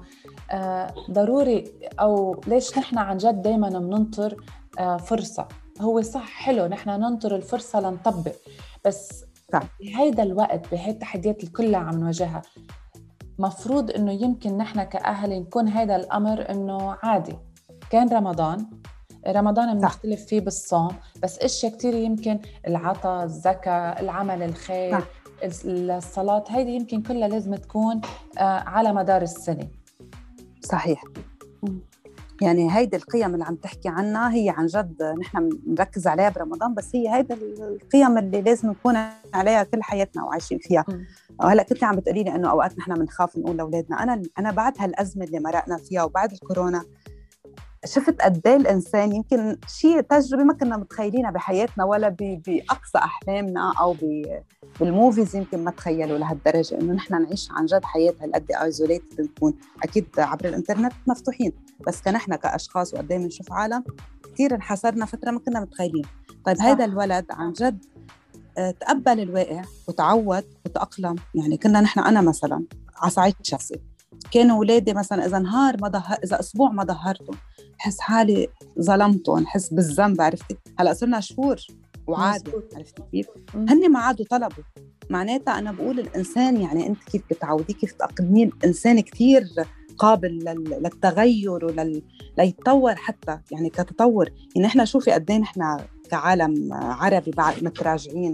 ضروري 1.11 1.63
أو 1.99 2.41
ليش 2.47 2.77
نحن 2.77 2.97
عن 2.97 3.17
جد 3.17 3.41
دائما 3.41 3.69
بننطر 3.69 4.35
فرصة؟ 4.99 5.47
هو 5.81 6.01
صح 6.01 6.29
حلو 6.29 6.65
نحن 6.65 6.89
ننطر 6.89 7.35
الفرصة 7.35 7.79
لنطبق 7.79 8.35
بس 8.85 9.25
صح. 9.53 9.63
بهيدا 9.79 10.23
الوقت 10.23 10.71
بهي 10.71 10.89
التحديات 10.89 11.39
اللي 11.39 11.51
كلها 11.51 11.79
عم 11.79 11.99
نواجهها 11.99 12.41
مفروض 13.39 13.91
إنه 13.91 14.11
يمكن 14.11 14.57
نحن 14.57 14.83
كأهل 14.83 15.39
نكون 15.39 15.67
هذا 15.67 15.95
الأمر 15.95 16.49
إنه 16.51 16.97
عادي. 17.03 17.35
كان 17.89 18.09
رمضان 18.09 18.65
رمضان 19.27 19.79
بنختلف 19.79 20.25
فيه 20.25 20.41
بالصوم 20.41 20.89
بس 21.23 21.39
إشياء 21.39 21.77
كثير 21.77 21.93
يمكن 21.93 22.39
العطاء 22.67 23.23
الزكاة 23.23 23.99
العمل 24.01 24.43
الخير 24.43 24.99
صح. 24.99 25.05
الصلاة 25.65 26.43
هيدي 26.49 26.71
يمكن 26.71 27.01
كلها 27.01 27.27
لازم 27.27 27.55
تكون 27.55 28.01
آه، 28.37 28.41
على 28.43 28.93
مدار 28.93 29.21
السنة. 29.21 29.67
صحيح. 30.63 31.03
يعني 32.41 32.75
هيدي 32.75 32.97
القيم 32.97 33.33
اللي 33.33 33.45
عم 33.45 33.55
تحكي 33.55 33.89
عنها 33.89 34.33
هي 34.33 34.49
عن 34.49 34.65
جد 34.65 35.03
نحن 35.19 35.49
بنركز 35.49 36.07
عليها 36.07 36.29
برمضان 36.29 36.73
بس 36.73 36.95
هي 36.95 37.15
هيدا 37.15 37.35
القيم 37.59 38.17
اللي 38.17 38.41
لازم 38.41 38.69
نكون 38.69 38.97
عليها 39.33 39.63
كل 39.63 39.83
حياتنا 39.83 40.23
وعايشين 40.23 40.57
فيها 40.57 40.85
مم. 40.87 41.05
وهلأ 41.39 41.63
كنت 41.63 41.83
عم 41.83 41.95
بتقولي 41.95 42.23
لي 42.23 42.35
إنه 42.35 42.49
أوقات 42.51 42.77
نحن 42.77 42.93
بنخاف 42.93 43.37
نقول 43.37 43.57
لأولادنا 43.57 44.03
أنا 44.03 44.21
أنا 44.39 44.51
بعد 44.51 44.73
هالأزمة 44.79 45.25
اللي 45.25 45.39
مرقنا 45.39 45.77
فيها 45.77 46.03
وبعد 46.03 46.31
الكورونا 46.31 46.83
شفت 47.85 48.21
قد 48.21 48.47
إيه 48.47 48.55
الإنسان 48.55 49.15
يمكن 49.15 49.57
شيء 49.67 50.01
تجربة 50.01 50.43
ما 50.43 50.53
كنا 50.53 50.77
متخيلينها 50.77 51.31
بحياتنا 51.31 51.83
ولا 51.83 52.09
بأقصى 52.19 52.97
أحلامنا 52.97 53.73
أو 53.79 53.95
بال 54.79 54.93
movies 54.93 55.35
يمكن 55.35 55.63
ما 55.63 55.71
تخيلوا 55.71 56.17
لهالدرجة 56.17 56.75
إنه 56.81 56.93
نحن 56.93 57.21
نعيش 57.21 57.51
عن 57.51 57.65
جد 57.65 57.85
حياه 57.85 58.13
هالقد 58.21 58.51
isolated 58.51 59.21
نكون 59.21 59.53
أكيد 59.83 60.07
عبر 60.17 60.45
الإنترنت 60.45 60.93
مفتوحين. 61.07 61.51
بس 61.87 62.01
كنحن 62.01 62.35
كأشخاص 62.35 62.93
وقد 62.93 63.11
إيه 63.11 63.17
بنشوف 63.17 63.53
عالم 63.53 63.83
كثير 64.33 64.55
انحسرنا 64.55 65.05
فترة 65.05 65.31
ما 65.31 65.39
كنا 65.39 65.59
متخيلين. 65.59 66.05
طيب. 66.45 66.61
هيدا 66.61 66.85
الولد 66.85 67.25
عن 67.31 67.53
جد 67.53 67.85
آه، 68.57 68.71
تقبل 68.71 69.19
الواقع 69.19 69.61
وتعود 69.87 70.45
وتأقلم. 70.65 71.15
يعني 71.35 71.57
كنا 71.57 71.81
نحن 71.81 71.99
أنا 71.99 72.21
مثلا 72.21 72.63
على 72.97 73.11
صعيد 73.11 73.35
شخصي 73.43 73.81
كانوا 74.31 74.57
أولادي 74.57 74.93
مثلا 74.93 75.25
إذا 75.25 75.39
نهار 75.39 75.77
ما 75.81 75.89
ظهر 75.89 76.17
إذا 76.23 76.39
أسبوع 76.39 76.69
ما 76.69 76.83
ظهرتهم 76.83 77.35
بحس 77.79 77.99
حالي 77.99 78.47
ظلمتهم 78.81 79.47
حس 79.47 79.73
بالذنب 79.73 80.21
عرفتي؟ 80.21 80.57
هلأ 80.79 80.93
صرنا 80.93 81.19
شهور 81.19 81.55
وعادي. 82.07 82.51
عرفتي 82.75 83.01
كيف؟ 83.11 83.27
هن 83.55 83.91
ما 83.91 83.99
عادوا 83.99 84.25
طلبوا. 84.29 84.63
معناتها 85.09 85.59
أنا 85.59 85.71
بقول 85.71 85.99
الإنسان 85.99 86.61
يعني 86.61 86.87
أنت 86.87 87.03
كيف 87.03 87.21
بتعوديه؟ 87.31 87.73
كيف 87.73 87.91
تأقلميه 87.91 88.45
الإنسان 88.45 88.99
كثير 88.99 89.47
قابل 89.97 90.27
لل- 90.29 90.79
للتغير 90.83 91.65
ولل 91.65 92.01
ليتطور 92.37 92.95
حتى 92.95 93.39
يعني 93.51 93.69
كتطور. 93.69 94.29
يعني 94.55 94.67
إحنا 94.67 94.85
شوفي 94.85 95.11
قد 95.11 95.31
إيه 95.31 95.37
نحن 95.37 95.77
كعالم 96.09 96.73
عربي 96.73 97.31
بعد 97.31 97.63
متراجعين 97.63 98.33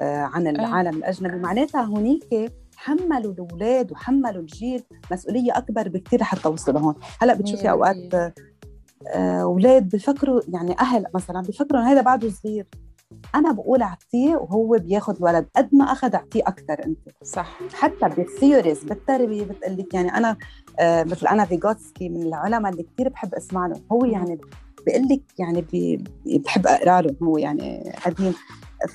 آه، 0.00 0.22
عن 0.22 0.46
العالم 0.46 0.96
الأجنبي. 0.98 1.36
معناتها 1.36 1.82
هونيك 1.82 2.52
حملوا 2.76 3.32
الأولاد 3.32 3.92
وحملوا 3.92 4.40
الجيل 4.42 4.82
مسؤولية 5.12 5.58
أكبر 5.58 5.88
بكثير 5.88 6.22
حتى 6.22 6.48
وصلوا 6.48 6.80
هون. 6.80 6.94
هلأ 7.22 7.34
بتشوفي 7.34 7.70
أوقات. 7.70 8.14
آه، 8.14 8.32
أولاد 9.42 9.88
بفكروا 9.88 10.40
يعني 10.48 10.78
أهل 10.80 11.04
مثلا 11.14 11.40
بفكروا 11.40 11.80
انه 11.80 11.92
هذا 11.92 12.00
بعده 12.02 12.30
صغير. 12.30 12.66
أنا 13.34 13.52
بقول 13.52 13.82
أعطيه 13.82 14.36
وهو 14.36 14.76
بياخذ 14.80 15.16
الولد 15.16 15.46
قد 15.56 15.68
ما 15.72 15.84
أخذ 15.84 16.14
أعطيه 16.14 16.42
أكثر 16.42 16.84
أنت. 16.84 16.98
صح. 17.22 17.58
حتى 17.72 18.08
بالثيوريز 18.16 18.84
بالتربية 18.84 19.44
بتقول 19.44 19.76
لك 19.76 19.94
يعني 19.94 20.16
أنا 20.16 20.36
آه 20.80 21.04
مثل 21.04 21.26
أنا 21.26 21.44
فيغوتسكي 21.44 22.08
من 22.08 22.22
العلماء 22.22 22.72
اللي 22.72 22.82
كثير 22.82 23.08
بحب 23.08 23.34
اسمع 23.34 23.66
له 23.66 23.80
هو 23.92 24.04
يعني 24.04 24.38
بيقول 24.86 25.08
لك 25.08 25.22
يعني 25.38 25.60
بي 25.62 26.04
بحب 26.26 26.66
أقرأ 26.66 27.00
له 27.00 27.16
هو 27.22 27.38
يعني 27.38 27.92
قديم. 28.06 28.34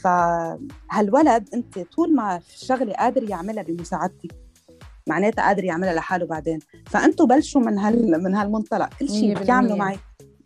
فهالولد 0.03 1.49
أنت 1.53 1.79
طول 1.79 2.15
ما 2.15 2.39
في 2.39 2.65
شغلة 2.65 2.93
قادر 2.93 3.29
يعملها 3.29 3.63
بمساعدتك. 3.63 4.47
معناتها 5.07 5.45
قادر 5.45 5.63
يعملها 5.63 5.93
لحاله 5.93 6.25
بعدين 6.25 6.59
فأنتوا 6.85 7.25
بلشوا 7.25 7.61
من 7.61 7.77
هال 7.77 8.23
من 8.23 8.35
هالمنطلق 8.35 8.89
كل 8.99 9.09
شيء 9.09 9.21
بالمية. 9.21 9.43
بتعملوا 9.43 9.75
معي 9.77 9.97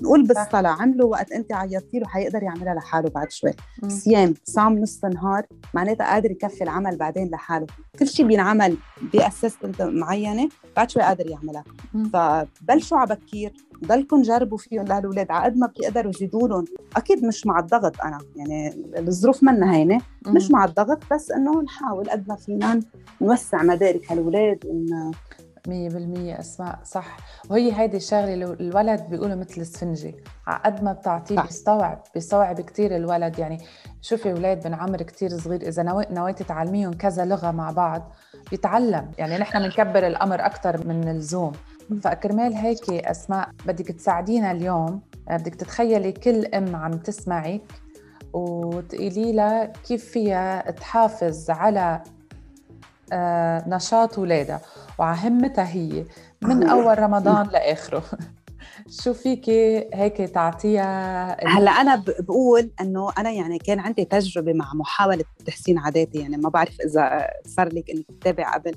نقول. 0.04 0.28
بالصلاة 0.28 0.70
عملوا 0.70 1.10
وقت 1.10 1.32
أنت 1.32 1.54
عيطتي 1.54 2.00
له 2.00 2.08
حيقدر 2.08 2.44
يعملها 2.44 2.74
لحاله 2.74 3.10
بعد 3.10 3.32
شوي. 3.32 3.52
صيام 3.88 4.34
صام 4.44 4.78
نص 4.78 5.06
نهار 5.06 5.46
معناتها 5.74 6.06
قادر 6.06 6.32
يكفي 6.32 6.64
العمل 6.64 6.98
بعدين 6.98 7.30
لحاله 7.30 7.68
كل 8.00 8.08
شيء 8.08 8.28
بينعمل 8.28 8.78
باسيستنت 9.14 9.82
معينة 9.82 10.50
بعد 10.76 10.90
شوي 10.90 11.04
قادر 11.04 11.30
يعملها. 11.30 11.64
فبلشوا 12.14 12.98
على 12.98 13.16
بكير 13.16 13.54
ضلكم 13.86 14.22
جربوا 14.22 14.58
فيهم 14.58 14.86
لهالولاد 14.86 15.32
على 15.32 15.44
قد 15.46 15.58
ما 15.58 15.68
بتقدروا 15.68 16.12
زيدوا 16.12 16.48
لهم 16.48 16.66
أكيد 16.98 17.26
مش 17.26 17.46
مع 17.48 17.60
الضغط 17.60 18.02
أنا 18.02 18.18
يعني 18.36 18.74
الظروف 18.98 19.44
منا 19.44 19.76
هينة. 19.76 20.02
مش 20.28 20.52
مع 20.52 20.66
الضغط 20.66 21.00
بس 21.14 21.32
إنه 21.32 21.62
نحاول 21.62 22.10
قد 22.10 22.28
ما 22.28 22.36
فينا 22.36 22.80
نوسع 23.22 23.64
مدارك 23.64 24.12
هالولاد 24.12 24.66
ون... 24.66 25.12
مية 25.68 25.90
بالمية 25.90 26.40
أسماء 26.40 26.80
صح. 26.84 27.18
وهي 27.50 27.80
هيدي 27.80 27.98
الشغلة 27.98 28.34
الولد 28.34 29.02
بيقولوا 29.10 29.36
مثل 29.36 29.62
السفنجة. 29.62 30.14
على 30.48 30.62
قد 30.66 30.84
ما 30.84 30.94
بتعطيه. 30.94 31.42
بيستوعب 31.42 32.04
بيستوعب 32.14 32.62
كتير 32.62 32.96
الولد. 32.96 33.40
يعني 33.40 33.58
شوفي 34.02 34.32
أولاد 34.32 34.68
من 34.68 34.74
عمر 34.74 35.02
كتير 35.02 35.30
صغير 35.30 35.62
إذا 35.62 35.84
نوي- 35.84 36.06
نويتي 36.12 36.44
تعلميهم 36.44 36.94
كذا 36.94 37.26
لغة 37.26 37.52
مع 37.52 37.72
بعض 37.72 38.14
بيتعلم. 38.52 39.12
يعني 39.18 39.38
نحن 39.38 39.60
بنكبر 39.60 40.08
الأمر 40.08 40.46
أكتر 40.46 40.88
من 40.88 41.08
اللزوم. 41.08 41.52
فكرمال 42.04 42.54
هيك 42.54 42.90
أسماء. 42.90 43.50
بدك 43.66 43.88
تساعدينا 43.88 44.52
اليوم. 44.52 45.02
آه، 45.30 45.38
بدك 45.38 45.56
تتخيلي 45.56 46.12
كل 46.12 46.46
أم 46.46 46.76
عم 46.76 46.92
تسمعك 46.92 47.62
وتقولي 48.34 49.32
لها 49.32 49.66
كيف 49.66 50.06
فيها 50.06 50.72
تحافظ 50.72 51.50
على 51.50 52.04
آه، 53.14 53.70
نشاط 53.70 54.20
ولادها. 54.20 54.62
وعلى 55.00 55.18
همتها 55.24 55.68
هي 55.68 56.06
من 56.42 56.64
أول 56.74 57.00
رمضان 57.00 57.48
لآخره. 57.48 58.04
شو 58.90 59.14
فيكي 59.14 59.90
هيك 59.94 60.18
تعطيها 60.18 61.38
هلأ 61.58 61.72
أنا 61.72 62.04
بقول 62.20 62.72
إنه 62.82 63.12
أنا 63.18 63.32
يعني 63.32 63.58
كان 63.58 63.80
عندي 63.80 64.06
تجربة 64.06 64.54
مع 64.54 64.74
محاولة 64.74 65.24
تحسين 65.46 65.78
عاداتي 65.78 66.18
يعني 66.18 66.38
ما 66.38 66.50
بعرف 66.50 66.82
إذا 66.82 67.28
صار 67.48 67.74
لك 67.74 67.90
إنك 67.90 68.06
تتابع 68.22 68.54
قبل 68.54 68.76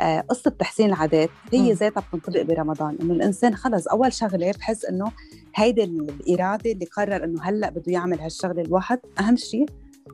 آه، 0.00 0.20
قصة 0.20 0.50
تحسين 0.50 0.86
العادات 0.86 1.30
هي. 1.52 1.72
ذاتها 1.72 2.00
بتنطبق 2.00 2.42
برمضان 2.42 2.96
إنه 3.02 3.12
الإنسان 3.12 3.54
خلص 3.54 3.86
أول 3.88 4.12
شغلة 4.12 4.50
بحس 4.50 4.84
إنه 4.84 5.12
هيدي 5.54 5.84
الإرادة 5.84 6.72
اللي 6.72 6.84
قرر 6.84 7.24
إنه 7.24 7.42
هلأ 7.42 7.70
بده 7.70 7.92
يعمل 7.92 8.20
هالشغلة 8.20 8.62
الواحد 8.62 8.98
أهم 9.20 9.36
شيء 9.36 9.66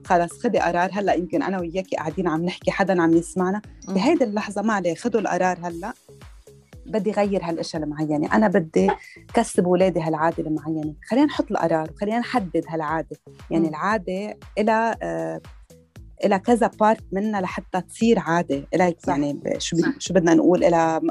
خلص 0.05 0.33
خدي 0.43 0.59
قرار 0.59 0.91
هلأ 0.93 1.15
يمكن 1.15 1.43
أنا 1.43 1.61
وياكي 1.61 1.97
قاعدين 1.97 2.29
عم 2.29 2.45
نحكي 2.45 2.71
حدا 2.71 3.03
عم 3.03 3.13
يسمعنا. 3.13 3.63
بهيدي 3.89 4.25
اللحظة 4.25 4.63
ما 4.63 4.75
عليه 4.75 4.95
خذوا 4.95 5.21
القرار 5.21 5.59
هلأ 5.63 5.93
بدي 6.87 7.11
غير 7.11 7.41
هالأشياء 7.45 7.83
المعينة. 7.83 8.33
أنا 8.37 8.49
بدي 8.49 8.91
كسب 9.35 9.65
اولادي 9.65 10.01
هالعادة 10.01 10.45
المعينة. 10.47 10.95
خلينا 11.09 11.27
نحط 11.27 11.51
القرار 11.51 11.91
وخلينا 11.93 12.19
نحدد 12.19 12.65
هالعادة. 12.69 13.17
يعني. 13.51 13.69
العادة 13.69 14.39
إلها 14.59 14.97
آه 15.03 15.41
إلها 16.25 16.39
كذا 16.39 16.71
بارت 16.81 17.05
منها 17.13 17.41
لحتى 17.41 17.81
تصير 17.81 18.19
عادة. 18.19 18.65
إلها 18.75 18.95
صح. 18.99 19.09
يعني 19.09 19.41
شو 19.59 19.77
شو 19.99 20.15
بدنا 20.15 20.35
نقول؟ 20.35 20.65
إلها 20.65 20.99
م- 20.99 21.11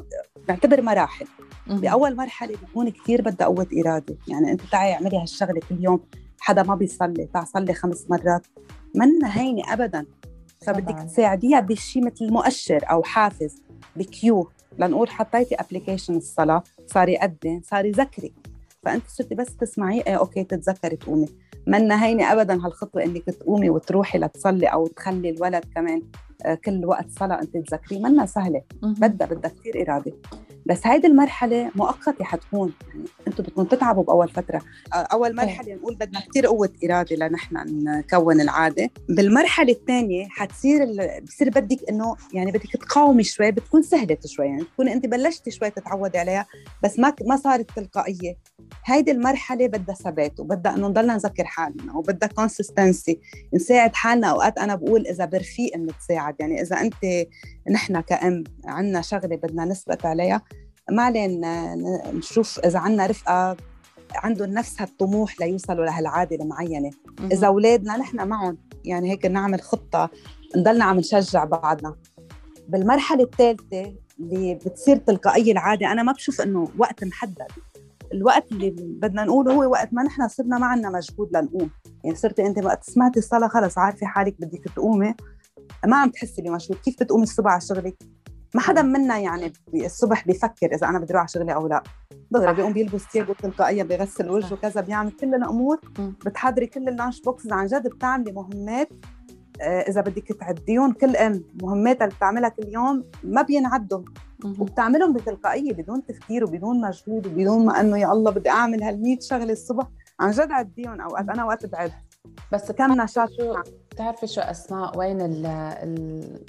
نعتبر 0.50 0.82
مراحل. 0.82 1.26
مم. 1.68 1.78
بأول 1.82 2.16
مرحلة 2.16 2.56
بيكون 2.58 2.90
كثير 2.90 3.22
بدها 3.22 3.48
قوه 3.48 3.68
إرادة. 3.86 4.18
يعني 4.28 4.52
أنت 4.52 4.62
تعي 4.72 4.94
اعملي 4.94 5.18
هالشغلة 5.22 5.60
كل 5.70 5.84
يوم 5.84 6.00
حدا 6.40 6.64
ما 6.64 6.76
بيصلي 6.76 7.26
تعي 7.34 7.46
صلي 7.46 7.74
خمس 7.74 8.06
مرات. 8.10 8.48
منا 8.96 9.38
هينة 9.40 9.74
ابدا. 9.74 10.06
فبدك. 10.66 11.04
تساعديها 11.04 11.60
بشيء 11.60 12.06
مثل 12.06 12.32
مؤشر 12.34 12.80
أو 12.92 13.04
حافز 13.04 13.62
بكيو. 13.96 14.50
لنقول 14.80 15.10
حطيتي 15.10 15.56
application 15.56 16.16
الصلاة 16.18 16.64
صار 16.88 17.10
يقدم 17.10 17.62
صار 17.64 17.86
يذكرك 17.86 18.34
فأنت 18.84 19.04
صرتي 19.08 19.36
بس 19.36 19.56
تسمعيه 19.58 20.04
إيه 20.08 20.16
okay 20.16 20.44
تتذكري 20.44 20.96
تقومي. 20.96 21.28
منا 21.68 22.06
هينه 22.06 22.34
ابدا 22.34 22.54
هالخطوة 22.66 23.04
إنك 23.04 23.24
تقومي 23.26 23.70
وتروحي 23.70 24.18
لتصلي 24.20 24.68
أو 24.68 24.88
تخلي 24.88 25.30
الولد 25.30 25.66
كمان 25.76 26.02
آه، 26.46 26.56
كل 26.56 26.86
وقت 26.86 27.10
صلاة 27.10 27.42
أنت 27.42 27.58
تذكريه. 27.58 28.00
منا 28.00 28.26
سهلة. 28.26 28.62
بدها 28.82 29.28
بدها 29.28 29.52
كثير 29.52 29.82
إرادة. 29.82 30.14
بس 30.66 30.88
هيدي 30.88 31.08
المرحلة 31.08 31.72
مؤقتة 31.76 32.24
حتكون. 32.26 32.74
يعني 32.90 33.06
أنتم 33.28 33.44
بدكم 33.44 33.64
تتعبوا 33.64 34.04
بأول 34.04 34.30
فترة. 34.30 34.62
أول 34.94 35.36
مرحلة 35.36 35.74
نقول 35.76 35.96
بدنا 35.96 36.20
كثير 36.20 36.48
قوة 36.48 36.70
إرادة 36.86 37.16
لنحن 37.16 37.56
نكون 37.84 38.42
العادة. 38.42 38.90
بالمرحلة 39.10 39.72
الثانية 39.72 40.28
حتصير 40.30 40.84
ال- 40.84 41.24
بصير 41.24 41.50
بدك 41.50 41.90
إنه 41.90 42.16
يعني 42.34 42.52
بدك 42.52 42.72
تقاومي 42.82 43.24
شوي 43.24 43.52
بتكون 43.52 43.82
سهلة 43.82 44.18
شوي. 44.26 44.46
يعني 44.46 44.64
تكون 44.64 44.88
انت 44.88 45.06
بلشتي 45.06 45.52
شوي 45.52 45.70
تتعودي 45.70 46.18
عليها 46.18 46.46
بس 46.84 47.00
ما 47.00 47.14
ما 47.26 47.36
صارت 47.38 47.72
تلقائية. 47.76 48.38
هيدي 48.86 49.12
المرحلة 49.12 49.68
بدها 49.68 49.96
ثبات 49.96 50.40
وبدها 50.40 50.76
إنه 50.76 50.88
نضلنا 50.88 51.14
نذكر 51.14 51.44
حالنا 51.46 51.96
وبدها 51.98 52.30
كونسيستنسي 52.30 53.20
نساعد 53.54 53.96
حالنا 53.96 54.28
أوقات 54.28 54.58
أنا 54.58 54.76
بقول 54.76 55.08
إذا 55.08 55.26
برفيق 55.26 55.78
نتساعد 55.78 56.36
يعني 56.40 56.62
إذا 56.62 56.82
انت 56.82 56.96
نحن 57.72 58.02
كأم 58.02 58.44
عنا 58.66 59.02
شغلة 59.02 59.36
بدنا 59.36 59.66
نثبت 59.66 60.06
عليها. 60.06 60.42
ما 60.92 61.10
ن- 61.10 62.18
نشوف 62.18 62.60
إذا 62.60 62.80
عنا 62.80 63.06
رفقة 63.06 63.58
عندهم 64.16 64.50
نفس 64.50 64.82
هالطموح 64.82 65.40
ليوصلوا 65.42 65.86
لهالعادة 65.86 66.36
المعينة. 66.36 66.90
مهم. 67.20 67.32
إذا 67.32 67.48
أولادنا 67.48 67.98
نحن 67.98 68.28
معهم 68.28 68.58
يعني 68.86 69.12
هيك 69.12 69.26
نعمل 69.26 69.62
خطة 69.62 70.10
نضلنا 70.58 70.86
عم 70.86 70.98
نشجع 70.98 71.44
بعضنا. 71.44 71.96
بالمرحلة 72.68 73.24
الثالثة 73.24 73.96
اللي 74.20 74.56
بتصير 74.56 74.98
تلقائية 74.98 75.52
العادة 75.52 75.92
أنا 75.92 76.04
ما 76.04 76.12
بشوف 76.12 76.42
إنه 76.42 76.68
وقت 76.78 77.04
محدد. 77.04 77.48
الوقت 78.14 78.52
اللي 78.52 78.70
بدنا 78.78 79.24
نقوله 79.24 79.54
هو 79.54 79.72
وقت 79.72 79.90
ما 79.94 80.04
نحن 80.04 80.28
صرنا 80.28 80.58
ما 80.58 80.66
عندنا 80.66 80.90
مجهود 80.90 81.30
لنقوم. 81.38 81.70
يعني 82.04 82.16
صرتي 82.18 82.46
أنت 82.46 82.66
وقت 82.66 82.84
سمعتي 82.84 83.20
الصلاة 83.20 83.48
خلص 83.48 83.78
عارفة 83.78 84.08
حالك 84.08 84.36
بدك 84.40 84.64
تقومي. 84.76 85.14
ما 85.86 85.98
عم 85.98 86.10
تحسي 86.10 86.42
بمجهود 86.42 86.80
كيف 86.80 86.96
بتقومي 87.04 87.24
الصبح 87.24 87.52
على 87.52 87.62
شغلك؟ 87.62 87.96
ما 88.56 88.62
حدا 88.62 88.82
منا 88.82 89.18
يعني 89.20 89.54
الصبح 89.74 90.28
بيفكر 90.28 90.76
إذا 90.76 90.88
أنا 90.88 91.00
بدي 91.00 91.14
أروح 91.14 91.20
على 91.20 91.28
شغلي 91.28 91.54
أو 91.54 91.68
لا. 91.68 91.84
دغري. 92.32 92.54
بيقوم 92.54 92.74
بيلبس 92.74 93.02
ثيابه 93.02 93.34
تلقائيا 93.34 93.84
بيغسل 93.84 94.30
وجهه. 94.30 94.56
كذا 94.56 94.82
بيعمل 94.82 95.12
كل 95.12 95.36
الأمور. 95.36 95.80
بتحضري 96.26 96.68
كل 96.68 96.88
اللانش 96.90 97.22
بوكسز 97.22 97.52
عن 97.52 97.66
جد 97.66 97.88
بتعملي 97.88 98.32
مهمات 98.32 98.90
آه، 99.62 99.80
إذا 99.82 100.02
بدك 100.02 100.28
تعديهم 100.40 100.92
كل 100.92 101.16
إم. 101.16 101.44
مهماتها 101.62 102.06
اللي 102.06 102.16
بتعملها 102.16 102.50
كل 102.50 102.68
يوم 102.68 103.04
ما 103.24 103.42
بينعدوا. 103.42 104.02
وبتعملهم 104.60 105.14
بتلقائية 105.14 105.74
بدون 105.74 106.06
تفكير 106.06 106.44
وبدون 106.44 106.82
مجهود 106.82 107.28
وبدون 107.28 107.66
ما 107.66 107.80
إنه 107.82 107.98
يا 107.98 108.12
الله 108.12 108.32
بدي 108.32 108.50
أعمل 108.50 108.84
هال 108.84 109.18
شغلة 109.22 109.52
الصبح. 109.52 109.88
عن 110.20 110.32
جد 110.32 110.52
عديهم 110.52 111.02
أوقات. 111.02 111.30
أنا 111.30 111.46
وقت 111.46 111.66
بعد. 111.66 111.92
بس 112.54 112.72
كم 112.72 113.02
نشاط 113.02 113.30
شو 113.40 113.56
بتعرفي 113.92 114.28
شو 114.28 114.42
أسماء؟ 114.42 114.98
وين 114.98 115.22
ال 115.22 115.46
ال 115.46 116.46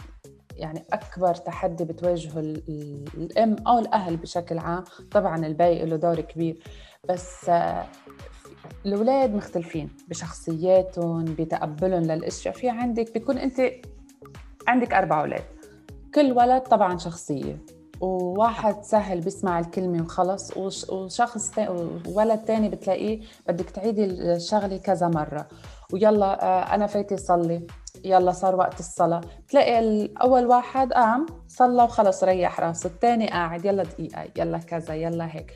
يعني 0.56 0.84
أكبر 0.92 1.34
تحدي 1.34 1.84
بتواجهه 1.84 2.40
ال- 2.40 2.62
ال- 2.68 3.04
الأم 3.16 3.56
أو 3.66 3.78
الأهل 3.78 4.16
بشكل 4.16 4.58
عام؟ 4.58 4.84
طبعا 5.10 5.46
الباقي 5.46 5.86
له 5.86 5.96
دور 5.96 6.20
كبير. 6.20 6.62
بس 7.08 7.48
آه، 7.48 7.86
الأولاد 8.86 9.34
مختلفين 9.34 9.90
بشخصياتهم 10.08 11.24
بتقبلهم 11.24 12.02
للأشياء. 12.02 12.54
في 12.54 12.68
عندك 12.68 13.12
بيكون 13.14 13.38
أنت 13.38 13.60
عندك 14.68 14.94
أربع 14.94 15.20
أولاد. 15.20 15.44
كل 16.14 16.32
ولد 16.32 16.62
طبعا 16.62 16.98
شخصية. 16.98 17.58
وواحد 18.00 18.82
سهل 18.82 19.20
بيسمع 19.20 19.58
الكلمة 19.58 20.02
وخلص 20.02 20.56
وش- 20.56 20.88
وشخص 20.90 21.50
تا... 21.50 21.68
وولد 22.08 22.38
تاني 22.38 22.68
بتلاقيه 22.68 23.20
بدك 23.48 23.70
تعيدي 23.70 24.04
الشغلة 24.04 24.76
كذا 24.76 25.08
مرة. 25.08 25.46
ويلا 25.92 26.44
آه، 26.44 26.74
أنا 26.74 26.86
فايتة 26.86 27.16
صلي 27.16 27.66
يلا 28.04 28.32
صار 28.32 28.56
وقت 28.56 28.80
الصلاة. 28.80 29.20
تلاقي 29.48 29.78
الأول 29.78 30.46
واحد 30.46 30.92
قام 30.92 31.26
صلى 31.48 31.82
وخلص 31.82 32.24
ريح 32.24 32.60
راسه. 32.60 32.86
الثاني 32.86 33.28
قاعد 33.28 33.64
يلا 33.64 33.82
دقيقة 33.82 34.24
يلا 34.36 34.58
كذا 34.58 34.94
يلا 34.94 35.36
هيك. 35.36 35.52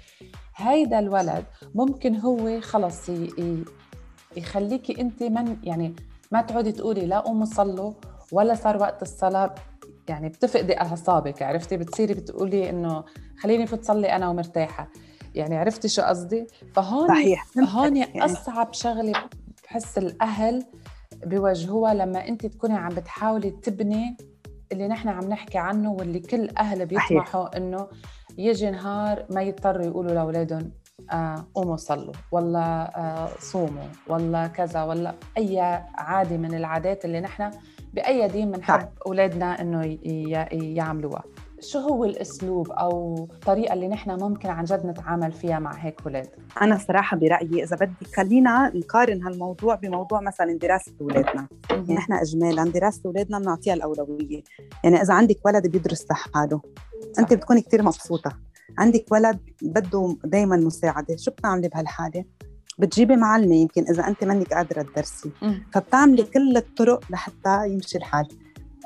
هيدا 0.56 0.98
الولد 0.98 1.44
ممكن 1.74 2.16
هو 2.16 2.60
خلص. 2.60 3.10
يخليكي 4.36 5.00
أنت 5.00 5.22
من 5.22 5.56
يعني 5.62 5.96
ما 6.32 6.42
تعودي 6.42 6.72
تقولي 6.72 7.06
لا 7.06 7.20
قوموا 7.20 7.44
صلوا 7.46 7.92
ولا 8.32 8.54
صار 8.54 8.76
وقت 8.76 9.02
الصلاة. 9.02 9.54
يعني 10.10 10.28
بتفقدي 10.28 10.80
أعصابك 10.80 11.42
عرفتي 11.42 11.76
بتصيري 11.76 12.14
بتقولي 12.14 12.70
إنه 12.70 13.04
خليني 13.38 13.66
فوت 13.66 13.84
صلي 13.84 14.12
أنا 14.12 14.28
ومرتاحة 14.28 14.88
يعني 15.34 15.56
عرفتي 15.56 15.88
شو 15.88 16.02
قصدي؟ 16.02 16.46
فهون 16.74 17.08
صحيح 17.08 17.46
هون 17.58 17.96
يعني. 17.96 18.24
أصعب 18.24 18.74
شغلة 18.74 19.12
بحس 19.64 19.98
الأهل 19.98 20.64
بيواجهوها 21.26 21.94
لما 21.94 22.28
أنت 22.28 22.46
تكوني 22.46 22.74
عم 22.74 22.88
بتحاولي 22.88 23.50
تبني 23.50 24.16
اللي 24.72 24.88
نحن 24.88 25.08
عم 25.08 25.24
نحكي 25.28 25.58
عنه 25.58 25.92
واللي 25.92 26.20
كل 26.20 26.48
أهل 26.58 26.86
بيطمحوا 26.86 27.56
إنه 27.56 27.88
يجي 28.38 28.70
نهار 28.70 29.26
ما 29.30 29.42
يضطروا 29.42 29.84
يقولوا 29.86 30.12
لأولادهم 30.12 30.70
آه 31.12 31.46
قوموا 31.54 31.76
صلوا 31.76 32.14
ولا 32.32 32.92
آه 32.96 33.28
صوموا 33.40 33.88
ولا 34.08 34.46
كذا 34.46 34.82
ولا 34.82 35.14
أي 35.38 35.60
عادة 35.94 36.36
من 36.36 36.54
العادات 36.54 37.04
اللي 37.04 37.20
نحن 37.20 37.50
بأي 37.94 38.28
دين 38.28 38.50
بنحب 38.50 38.88
إنه 39.60 39.84
ي- 39.84 39.98
ي- 40.04 40.74
يعملوها. 40.74 41.22
شو 41.62 41.78
هو 41.78 42.04
الأسلوب 42.04 42.70
أو 42.70 43.14
الطريقة 43.32 43.72
اللي 43.72 43.88
نحن 43.88 44.10
ممكن 44.22 44.48
عن 44.48 44.64
جد 44.64 44.86
نتعامل 44.86 45.32
فيها 45.32 45.58
مع 45.58 45.72
هيك 45.74 46.00
أولاد؟ 46.06 46.28
أنا 46.62 46.78
صراحة 46.78 47.16
برأيي 47.16 47.64
إذا 47.64 47.76
بدك 47.76 48.14
خلينا 48.16 48.72
نقارن 48.74 49.22
هالموضوع 49.22 49.74
بموضوع 49.74 50.20
مثلا 50.20 50.58
دراسة 50.58 50.92
أولادنا. 51.00 51.48
يعني 51.70 51.94
نحن 51.94 52.12
اجمالا 52.12 52.64
دراسة 52.64 53.00
أولادنا 53.06 53.38
بنعطيها 53.38 53.74
الأولوية. 53.74 54.42
يعني 54.84 55.02
إذا 55.02 55.14
عندك 55.14 55.36
ولد 55.46 55.66
بيدرس 55.66 56.06
لحاله 56.10 56.60
أنت 57.18 57.34
بتكوني 57.34 57.60
كثير 57.60 57.82
مبسوطة. 57.82 58.32
عندك 58.78 59.04
ولد 59.10 59.38
بده 59.62 60.16
دائما 60.24 60.56
مساعدة. 60.56 61.16
شو 61.16 61.30
بتعملي 61.30 61.68
بهالحالة؟ 61.68 62.24
بتجيبي 62.80 63.16
معلمة 63.16 63.54
يمكن 63.54 63.82
إذا 63.82 64.08
انت 64.08 64.24
منك 64.24 64.54
قادرة 64.54 64.82
تدرسي. 64.82 65.30
فبتعملي 65.72 66.22
كل 66.22 66.56
الطرق 66.56 67.04
لحتى 67.10 67.68
يمشي 67.68 67.98
الحال. 67.98 68.28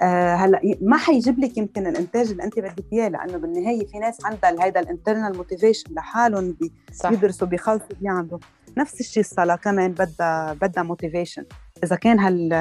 آه 0.03 0.35
هلأ 0.35 0.61
ما 0.81 0.97
حيجيب 0.97 1.39
لك 1.39 1.59
يمكن 1.59 1.87
الإنتاج 1.87 2.31
اللي 2.31 2.45
انت 2.45 2.59
بدك 2.59 2.85
إياه 2.93 3.09
لأنه 3.09 3.37
بالنهاية 3.37 3.87
في 3.87 3.99
ناس 3.99 4.25
عندها 4.25 4.65
هيدا 4.65 4.81
ال 4.81 4.87
internal 4.87 5.37
motivation 5.37 5.95
لحالهم 5.95 6.57
بيدرسوا 7.11 7.49
بيخلصوا 7.49 7.87
بيعملوا. 8.01 8.39
نفس 8.79 9.01
الشيء 9.01 9.23
الصلاة 9.23 9.57
كمان 9.57 9.93
بدها 9.93 10.53
بدها 10.53 10.83
motivation 10.83 11.45
إذا 11.83 11.97
كان 11.97 12.19
هال 12.19 12.53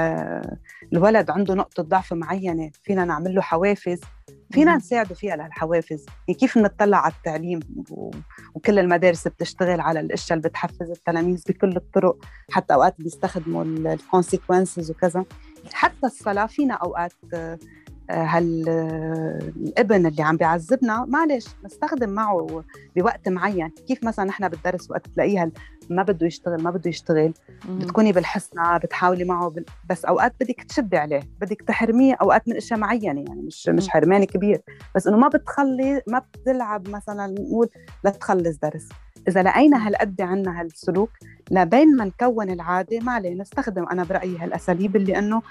الولد 0.94 1.30
عنده 1.30 1.54
نقطة 1.54 1.84
ضعف 1.84 2.14
معينة 2.14 2.72
فينا 2.84 3.06
نعمل 3.06 3.36
له 3.36 3.42
حوافز 3.42 4.02
فينا. 4.52 4.76
نساعده 4.76 5.16
فيها 5.16 5.36
للحوافز 5.36 6.06
يعني 6.28 6.40
كيف 6.40 6.58
نطلع 6.58 6.98
على 6.98 7.14
التعليم. 7.14 7.60
وكل 8.54 8.80
المدارس 8.80 9.28
بتشتغل 9.28 9.82
على 9.82 10.00
الأشياء 10.00 10.38
اللي 10.38 10.50
بتحفز 10.50 10.90
التلاميذ 10.92 11.44
بكل 11.50 11.76
الطرق 11.76 12.18
حتى 12.52 12.74
أوقات 12.74 12.96
بيستخدموا 13.00 13.64
الكونسيكونسز 13.64 14.92
وكذا 14.92 15.26
حتى 15.74 16.06
الصلاة 16.06 16.46
فينا 16.46 16.74
أوقات 16.74 17.14
آه، 18.10 18.14
آه، 18.14 18.26
هال 18.26 18.70
آه، 18.70 19.40
الابن 19.56 20.06
اللي 20.06 20.24
عم 20.24 20.38
بيعذبنا 20.38 21.06
معلش 21.06 21.46
نستخدم 21.66 22.10
معه 22.10 22.64
بوقت 22.96 23.30
معين 23.30 23.70
كيف 23.88 24.04
مثلا 24.04 24.26
نحن 24.26 24.48
بالدرس 24.48 24.92
وقت 24.92 25.08
تلاقيها 25.08 25.52
ما 25.90 26.04
بده 26.04 26.28
يشتغل 26.28 26.64
ما 26.64 26.72
بده 26.72 26.90
يشتغل 26.90 27.34
مم. 27.70 27.80
بتكوني 27.80 28.12
بالحسنى 28.12 28.80
بتحاولي 28.80 29.24
معه. 29.24 29.54
بس 29.90 30.06
أوقات 30.06 30.34
بدك 30.42 30.64
تشدي 30.64 30.98
عليه 30.98 31.22
بدك 31.42 31.62
تحرميه 31.62 32.14
أوقات 32.22 32.48
من 32.48 32.56
أشياء 32.56 32.80
معينة 32.80 33.22
يعني 33.22 33.42
مش 33.42 33.70
مش. 33.70 33.90
حرمان 33.90 34.24
كبير 34.24 34.62
بس 34.96 35.08
إنه 35.08 35.18
ما 35.18 35.28
بتخلي 35.28 36.02
ما 36.08 36.20
بتلعب 36.20 36.90
مثلا 36.90 37.28
نقول 37.28 37.70
لتخلص 38.06 38.58
درس 38.58 38.90
إذا 39.28 39.44
لقينا 39.44 39.88
هالقد 39.88 40.22
عنا 40.22 40.62
هالسلوك 40.62 41.10
لبين 41.52 41.96
ما 41.96 42.06
نكون 42.06 42.50
العادة 42.50 43.00
ما 43.00 43.12
عليه 43.12 43.34
نستخدم 43.34 43.86
أنا 43.92 44.04
برأيي 44.04 44.38
هالأساليب 44.38 44.96
اللي 44.96 45.18
إنه 45.20 45.42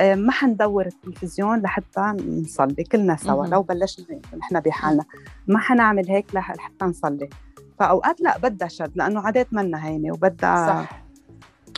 ما 0.00 0.32
حندور 0.32 0.86
التلفزيون 0.86 1.60
لحتى 1.60 2.00
نصلي 2.28 2.84
كلنا 2.84 3.16
سوا. 3.16 3.46
لو 3.46 3.62
بلشنا 3.62 4.06
نحن 4.38 4.60
بحالنا. 4.60 5.04
ما 5.46 5.58
حنعمل 5.58 6.10
هيك 6.10 6.30
لح- 6.30 6.50
لحتى 6.56 6.84
نصلي. 6.84 7.28
فأوقات 7.78 8.20
لا 8.20 8.38
بدها 8.38 8.68
شد 8.68 8.92
لأنه 8.96 9.20
عادات 9.20 9.52
منا 9.52 9.86
هينه 9.86 10.12
وبدها 10.12 10.88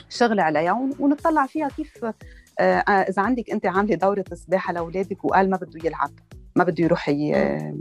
شغل 0.09 0.41
عليها 0.41 0.73
ون- 0.73 0.95
ونطلع 0.99 1.47
فيها 1.47 1.69
كيف 1.69 2.05
آه، 2.05 2.15
آه، 2.65 2.91
إذا 2.91 3.23
عندك 3.23 3.51
أنت 3.51 3.67
عاملة 3.67 3.95
دورة 3.95 4.25
سباحه 4.35 4.73
لاولادك 4.73 5.25
وقال 5.25 5.51
ما 5.51 5.57
بده 5.57 5.81
يلعب 5.85 6.11
ما 6.57 6.65
بده 6.65 6.85
يروح 6.85 7.09
آه، 7.09 7.75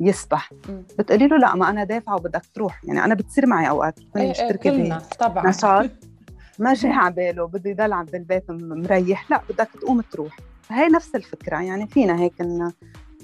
يسبح. 0.00 0.50
بتقولي 0.98 1.26
له 1.26 1.36
لا 1.36 1.54
ما 1.54 1.70
أنا 1.70 1.84
دافعة 1.84 2.14
وبدك 2.14 2.42
تروح. 2.54 2.84
يعني 2.84 3.04
أنا 3.04 3.14
بتصير 3.14 3.46
معي 3.46 3.68
أوقات 3.68 4.00
بكون 4.00 4.20
إيه 4.22 4.26
إيه 4.26 4.30
مشتركه 4.44 4.70
كلنا 4.70 4.98
طبعا. 5.18 5.46
نشاط 5.48 5.90
ما 6.58 6.74
جاي 6.74 6.92
على 6.92 7.14
باله 7.14 7.46
بده 7.46 7.70
يضل 7.70 7.92
عند 7.92 8.14
البيت 8.14 8.50
مريح 8.50 9.30
لا 9.30 9.42
بدك 9.50 9.68
تقوم 9.80 10.00
تروح. 10.00 10.36
هي 10.70 10.88
نفس 10.88 11.14
الفكرة 11.14 11.62
يعني 11.62 11.86
فينا 11.86 12.20
هيك 12.20 12.40
إن 12.40 12.72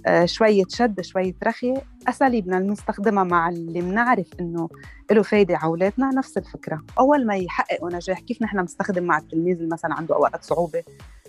آه، 0.07 0.25
شوية 0.25 0.65
شد 0.69 1.01
شوية 1.01 1.35
رخي 1.45 1.75
أساليبنا 2.09 2.57
اللي 2.59 2.69
بنستخدمها 2.69 3.25
مع 3.25 3.49
اللي 3.49 3.81
بنعرف 3.81 4.27
إنه 4.41 4.69
له 5.11 5.23
فايدة 5.23 5.57
على 5.57 5.65
أولادنا 5.65 6.11
نفس 6.11 6.39
الفكرة. 6.39 6.83
أول 6.99 7.27
ما 7.27 7.37
يحققوا 7.37 7.91
نجاح 7.93 8.21
كيف 8.21 8.43
نحن 8.43 8.61
بنستخدم 8.61 9.05
مع 9.05 9.19
التلميذ 9.19 9.57
اللي 9.57 9.69
مثلا 9.73 9.95
عنده 9.95 10.15
أوقات 10.15 10.45
صعوبة؟ 10.45 10.83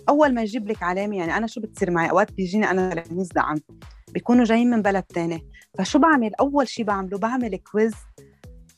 أول 0.08 0.34
ما 0.34 0.42
يجيب 0.42 0.68
لك 0.68 0.82
علامة 0.82 1.16
يعني 1.16 1.36
أنا 1.36 1.46
شو 1.46 1.60
بتصير 1.60 1.90
معي؟ 1.90 2.10
أوقات 2.10 2.32
بيجيني 2.32 2.70
أنا 2.70 2.94
تلاميذ 2.94 3.28
دعم 3.34 3.56
بيكونوا 4.12 4.44
جايين 4.44 4.70
من 4.70 4.82
بلد 4.82 5.02
تاني. 5.02 5.46
فشو 5.78 5.98
بعمل؟ 5.98 6.34
أول 6.34 6.68
شيء 6.68 6.84
بعمله 6.84 7.18
بعمل 7.18 7.56
quiz 7.56 7.94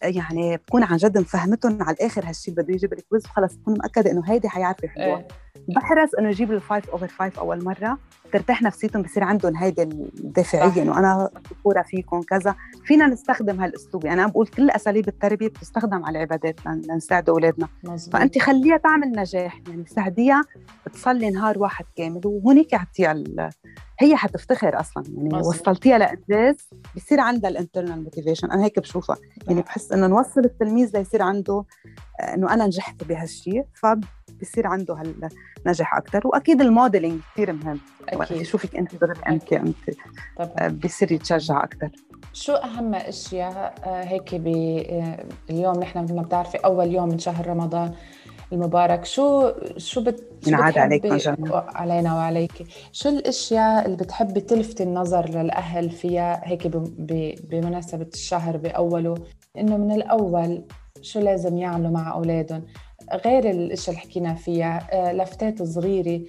يعني 0.02 0.56
بكون 0.56 0.82
عن 0.82 0.96
جد 0.96 1.18
مفهمتهن 1.18 1.82
على 1.82 1.94
الآخر 1.96 2.28
هالشيء 2.28 2.54
بده 2.54 2.74
يجيب 2.74 2.92
ال 2.92 2.99
quiz 2.99 3.24
وخلص 3.26 3.54
بكون 3.54 3.78
مأكدة 3.78 4.11
إنه 4.11 4.22
هيدي 4.26 4.48
حيعرفوا 4.48 4.85
يحلوها 4.85 5.18
إيه. 5.18 5.28
بحرص 5.68 6.14
إنه 6.14 6.28
يجيب 6.28 6.52
ال 6.52 6.60
five 6.60 6.90
over 6.90 7.09
five 7.09 7.38
أول 7.38 7.64
مرة. 7.64 7.98
ترتاح 8.32 8.62
نفسيتهم 8.62 9.02
بصير 9.02 9.24
عندهم 9.24 9.56
هيدي 9.56 9.82
الدافعيه. 9.82 10.82
إنه 10.82 10.98
أنا 10.98 11.30
فخورة 11.44 11.82
فيكم 11.82 12.22
كذا. 12.22 12.54
فينا 12.84 13.06
نستخدم 13.06 13.60
هالأسلوب. 13.60 14.04
يعني 14.04 14.20
أنا 14.22 14.30
بقول 14.30 14.46
كل 14.46 14.70
أساليب 14.70 15.08
التربية 15.08 15.48
بتستخدم 15.48 16.04
على 16.04 16.18
العبادات 16.18 16.66
لن- 16.66 16.82
لنساعد 16.90 17.28
أولادنا. 17.28 17.68
مزبوط. 17.84 18.12
فأنت 18.16 18.38
خليها 18.38 18.76
تعمل 18.76 19.08
نجاح. 19.16 19.60
يعني 19.68 19.84
ساعديها 19.86 20.42
تصلي 20.92 21.30
نهار 21.30 21.58
واحد 21.58 21.84
كامل 21.96 22.20
وهونيك 22.24 22.74
اعطيها 22.74 23.12
ال- 23.12 23.50
هي 24.00 24.16
حتفتخر 24.16 24.80
أصلا. 24.80 25.04
يعني 25.16 25.28
مظبوط. 25.28 25.46
وصلتيها 25.54 25.98
لإنجاز 25.98 26.56
بصير 26.96 27.20
عندها 27.20 27.50
ال 27.50 27.56
internal 27.56 28.02
motivation 28.04 28.50
أنا 28.50 28.64
هيك 28.64 28.78
بشوفها. 28.78 29.16
يعني 29.48 29.60
بحس 29.62 29.92
إنه 29.92 30.06
نوصل 30.06 30.40
التلميذ 30.40 30.96
ليصير 30.98 31.22
عنده 31.22 31.64
آه، 32.20 32.34
إنه 32.34 32.54
أنا 32.54 32.66
نجحت 32.66 33.04
بهالشيء 33.04 33.64
فبصير 34.38 34.66
عنده 34.66 34.94
هالنجاح 35.64 35.96
أكثر 35.96 36.20
وأكيد 36.27 36.61
الموديلينج 36.61 37.20
كثير 37.35 37.53
مهم. 37.53 37.81
وقت 38.14 38.31
أكيد. 38.31 38.40
يشوفك 38.42 38.77
أنت 38.77 38.94
دغري 38.94 39.20
أنت 39.29 39.53
انت 39.53 39.77
آه، 40.40 40.68
بصير 40.68 41.12
يتشجع 41.12 41.64
أكثر 41.64 41.90
شو 42.33 42.53
أهم 42.53 42.94
أشياء 42.94 43.75
آه، 43.85 44.05
هيك 44.05 44.35
آه، 44.35 45.25
اليوم 45.51 45.81
نحن 45.81 45.99
مثل 46.03 46.14
ما 46.14 46.22
بتعرفي 46.22 46.57
أول 46.59 46.92
يوم 46.92 47.09
من 47.09 47.18
شهر 47.18 47.46
رمضان 47.46 47.92
المبارك. 48.53 49.05
شو 49.05 49.53
شو 49.77 50.01
بت 50.05 50.25
ينعاد 50.46 50.72
جميعاً. 50.72 51.64
علينا 51.75 52.14
وعليك. 52.14 52.53
شو 52.92 53.09
الأشياء 53.09 53.87
اللي 53.87 53.96
بتحبي 53.96 54.40
تلفتي 54.40 54.83
النظر 54.83 55.29
للأهل 55.29 55.90
فيها 55.90 56.40
هيك 56.44 56.66
ب- 56.66 56.94
ب- 57.07 57.35
بمناسبة 57.51 58.07
الشهر 58.14 58.57
بأوله؟ 58.57 59.14
إنه 59.59 59.77
من 59.77 59.92
الأول 59.92 60.64
شو 61.03 61.20
لازم 61.20 61.57
يعملوا 61.59 61.90
مع 61.90 62.12
أولادهم؟ 62.12 62.62
غير 63.24 63.50
الاشياء 63.50 63.96
اللي 63.96 64.08
حكينا 64.08 64.34
فيها 64.34 64.88
آه، 64.92 65.12
لفتات 65.12 65.62
صغيرة 65.62 66.20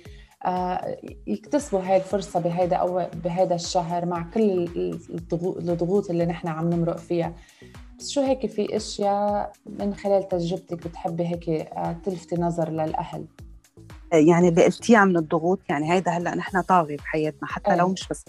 آه، 0.46 0.98
يكتسبوا 1.28 1.80
هاي 1.80 1.98
الفرصة 1.98 2.40
بهيدا 2.40 2.76
أو 2.76 3.06
بهيدا 3.24 3.56
الشهر 3.56 4.06
مع 4.06 4.30
كل 4.34 4.42
ال- 4.52 5.00
الضغو- 5.10 5.58
الضغوط 5.58 6.10
اللي 6.10 6.26
نحن 6.26 6.48
عم 6.48 6.70
نمرق 6.70 6.98
فيها. 6.98 7.34
بس 8.00 8.10
شو 8.10 8.22
هيك 8.22 8.46
في 8.46 8.76
إشياء 8.78 9.52
من 9.80 9.94
خلال 9.94 10.28
تجربتك 10.28 10.88
بتحبي 10.88 11.28
هيك 11.28 11.50
آه، 11.50 11.96
تلفتي 12.06 12.36
نظر 12.36 12.70
للأهل؟ 12.70 13.26
يعني 14.14 14.50
اللي 14.50 14.64
قلتيها 14.66 15.06
من 15.06 15.18
الضغوط 15.18 15.60
يعني 15.70 15.92
هيدا 15.94 16.12
هلأ 16.12 16.36
نحن 16.36 16.62
طاغي 16.62 16.96
بحياتنا 16.96 17.48
حتى 17.48 17.72
أيه. 17.72 17.78
لو 17.78 17.90
مش 17.90 18.08
بس 18.08 18.24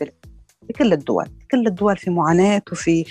بكل 0.62 0.92
الدول 0.92 1.26
كل 1.50 1.66
الدول 1.66 1.96
في 1.96 2.10
معاناة 2.10 2.62
وفي 2.72 3.04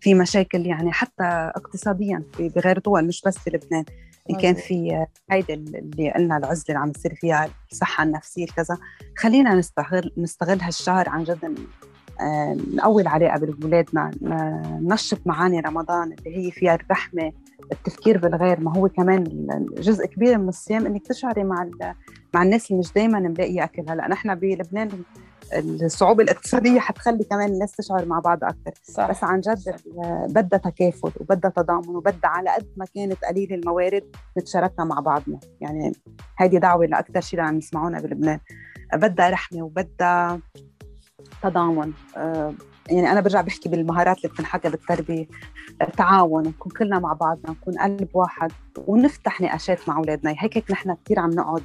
في 0.00 0.14
مشاكل 0.14 0.66
يعني 0.66 0.92
حتى 0.92 1.24
اقتصاديا 1.56 2.22
في- 2.32 2.48
بغير 2.48 2.78
دول 2.78 3.06
مش 3.06 3.22
بس 3.26 3.36
بلبنان. 3.48 3.84
إن 4.30 4.36
كان. 4.36 4.54
في 4.54 5.06
هيدا 5.30 5.54
اللي 5.54 6.12
قلنا 6.12 6.36
العزلة 6.36 6.64
اللي 6.68 6.78
عم 6.78 6.92
تصير 6.92 7.14
فيها 7.14 7.48
الصحة 7.72 8.04
النفسية 8.04 8.46
كذا. 8.46 8.78
خلينا 9.18 9.54
نستغل 9.54 10.12
نستغل 10.18 10.60
هالشهر 10.60 11.08
عن 11.08 11.24
جد 11.24 11.58
آه، 12.20 12.56
نقوي 12.74 13.02
العلاقة 13.02 13.38
بأولادنا 13.38 14.10
ننشط 14.82 15.20
معاني 15.26 15.60
رمضان 15.60 16.12
اللي 16.12 16.36
هي 16.36 16.50
فيها 16.50 16.74
الرحمة 16.74 17.32
التفكير 17.72 18.18
بالغير. 18.18 18.60
ما 18.60 18.76
هو 18.76 18.88
كمان 18.88 19.24
جزء 19.78 20.06
كبير 20.06 20.38
من 20.38 20.48
الصيام 20.48 20.86
إنك 20.86 21.06
تشعري 21.06 21.44
مع 21.44 21.70
مع 22.34 22.42
الناس 22.42 22.70
اللي 22.70 22.78
مش 22.78 22.92
دائما 22.92 23.20
ملاقية 23.20 23.64
اكل 23.64 23.84
هلا 23.90 24.08
نحن 24.08 24.34
بلبنان 24.34 24.88
الصعوبة 25.52 26.22
الاقتصادية 26.22 26.80
حتخلي 26.80 27.24
كمان 27.24 27.48
الناس 27.52 27.72
تشعر 27.72 28.06
مع 28.06 28.18
بعض 28.18 28.44
أكثر 28.44 28.72
صح. 28.82 29.10
بس 29.10 29.24
عن 29.24 29.40
جد 29.40 29.76
بدها 30.28 30.58
تكافل 30.58 31.12
وبدها 31.20 31.50
تضامن 31.50 31.96
وبدها 31.96 32.30
على 32.30 32.50
قد 32.50 32.66
ما 32.76 32.84
كانت 32.94 33.24
قليلة 33.24 33.54
الموارد 33.54 34.16
نتشاركها 34.38 34.84
مع 34.84 35.00
بعضنا. 35.00 35.40
يعني 35.60 35.92
هيدي 36.38 36.58
دعوة 36.58 36.86
لأكثر 36.86 37.20
شيء 37.20 37.40
عم 37.40 37.58
يسمعونا 37.58 38.00
بلبنان. 38.00 38.38
بدها 38.94 39.30
رحمة 39.30 39.62
وبدها 39.62 40.40
تضامن. 41.42 41.92
آه، 42.16 42.54
يعني 42.90 43.12
أنا 43.12 43.20
برجع 43.20 43.40
بحكي 43.40 43.68
بالمهارات 43.68 44.16
اللي 44.16 44.28
بتنحكى 44.28 44.68
بالتربية. 44.68 45.26
آه، 45.82 45.84
تعاون 45.84 46.42
نكون 46.42 46.72
كلنا 46.72 46.98
مع 46.98 47.12
بعضنا 47.12 47.50
نكون 47.50 47.78
قلب 47.78 48.08
واحد 48.14 48.52
ونفتح 48.86 49.40
نقاشات 49.40 49.88
مع 49.88 49.96
أولادنا. 49.98 50.34
هيك 50.38 50.56
هيك 50.56 50.70
نحن 50.70 50.96
كثير 51.04 51.18
عم 51.18 51.30
نقعد 51.30 51.62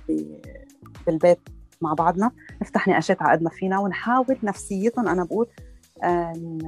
بالبيت 1.07 1.39
مع 1.81 1.93
بعضنا. 1.93 2.31
نفتح 2.62 2.88
نقاشات 2.88 3.22
على 3.22 3.32
قد 3.32 3.43
ما 3.43 3.50
فينا 3.50 3.80
ونحاول 3.80 4.38
نفسيتهم 4.43 5.08
أنا 5.08 5.24
بقول 5.24 5.48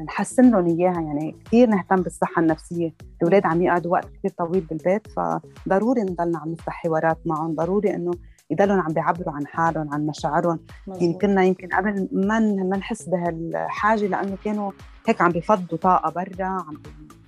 نحسن 0.07 0.51
لهم 0.51 0.65
إياها. 0.67 1.01
يعني 1.01 1.35
كثير 1.45 1.69
نهتم 1.69 1.95
بالصحة 1.95 2.41
النفسية، 2.41 2.93
الأولاد 3.17 3.45
عم 3.45 3.61
يقعدوا 3.61 3.91
وقت 3.91 4.05
كثير 4.05 4.31
طويل 4.37 4.61
بالبيت 4.61 5.07
فضروري 5.07 6.01
نضلنا 6.01 6.39
عم 6.39 6.51
نفتح 6.51 6.73
حوارات 6.73 7.17
معهم، 7.25 7.55
ضروري 7.55 7.95
إنه 7.95 8.11
يضلوا 8.49 8.81
عم 8.81 8.93
بيعبروا 8.93 9.33
عن 9.33 9.47
حالهم 9.47 9.93
عن 9.93 10.05
مشاعرهم،. 10.05 10.59
يمكننا 11.01 11.43
يمكن 11.43 11.67
قبل 11.67 12.09
ما 12.11 12.39
ما 12.39 12.77
نحس 12.77 13.09
بهالحاجة 13.09 14.07
لأنه 14.07 14.37
كانوا 14.45 14.71
هيك 15.07 15.21
عم 15.21 15.31
بيفضوا 15.31 15.77
طاقة 15.77 16.11
برا 16.11 16.45
عم 16.45 16.81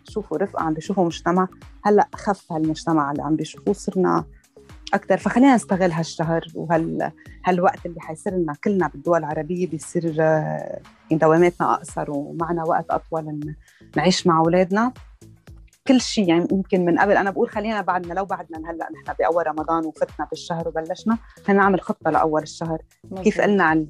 بيشوفوا 0.06 0.38
رفقة 0.38 0.63
عم 0.63 0.73
بيشوفوا 0.73 1.06
مجتمع. 1.06 1.47
هلأ 1.84 2.08
خف 2.15 2.52
هالمجتمع 2.52 3.12
اللي 3.12 3.23
عم 3.23 3.36
بيشوفوه 3.36 3.73
صرنا 3.73 4.23
أكثر 4.93 5.17
فخلينا 5.17 5.56
نستغل 5.56 5.91
هالشهر 5.91 6.45
وهال 6.56 7.12
هالوقت 7.45 7.86
اللي 7.86 8.01
حيصير 8.01 8.34
لنا 8.34 8.53
كلنا 8.63 8.88
بالدول 8.88 9.19
العربية 9.19 9.67
بيصير 9.67 10.15
آه، 10.19 10.79
دواماتنا 11.12 11.73
أقصر 11.73 12.12
ومعنا 12.12 12.63
وقت 12.63 12.86
أطول 12.89 13.56
نعيش 13.97 14.27
مع 14.27 14.39
أولادنا. 14.39 14.93
كل 15.88 16.01
شيء 16.01 16.29
يعني 16.29 16.47
يمكن 16.51 16.86
من 16.86 16.99
قبل 16.99 17.17
أنا 17.17 17.32
بقول 17.32 17.49
خلينا 17.49 17.82
بعدنا 17.82 18.13
لو 18.13 18.25
بعدنا 18.25 18.58
هلا 18.71 18.88
نحن 18.91 19.13
بأول 19.19 19.47
رمضان 19.47 19.86
وفتنا 19.86 20.27
بالشهر 20.29 20.67
وبلشنا 20.67 21.17
خلينا 21.45 21.62
نعمل 21.63 21.82
خطة 21.82 22.12
لأول 22.12 22.41
الشهر. 22.41 22.82
كيف 23.23 23.38
مظبوط. 23.38 23.49
قلنا 23.49 23.63
عن 23.63 23.88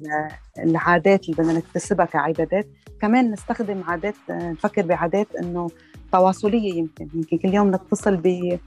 العادات 0.58 1.24
اللي 1.24 1.36
بدنا 1.36 1.52
نكتسبها 1.52 2.06
كعبادات 2.06 2.66
كمان 3.00 3.30
نستخدم 3.30 3.82
عادات 3.86 4.14
آه، 4.30 4.50
نفكر 4.50 4.82
بعادات 4.86 5.36
إنه 5.36 5.68
تواصلية 6.12 6.74
يمكن. 6.74 7.08
يمكن 7.14 7.38
كل 7.38 7.54
يوم 7.54 7.74
نتصل 7.74 8.16
ب 8.16 8.58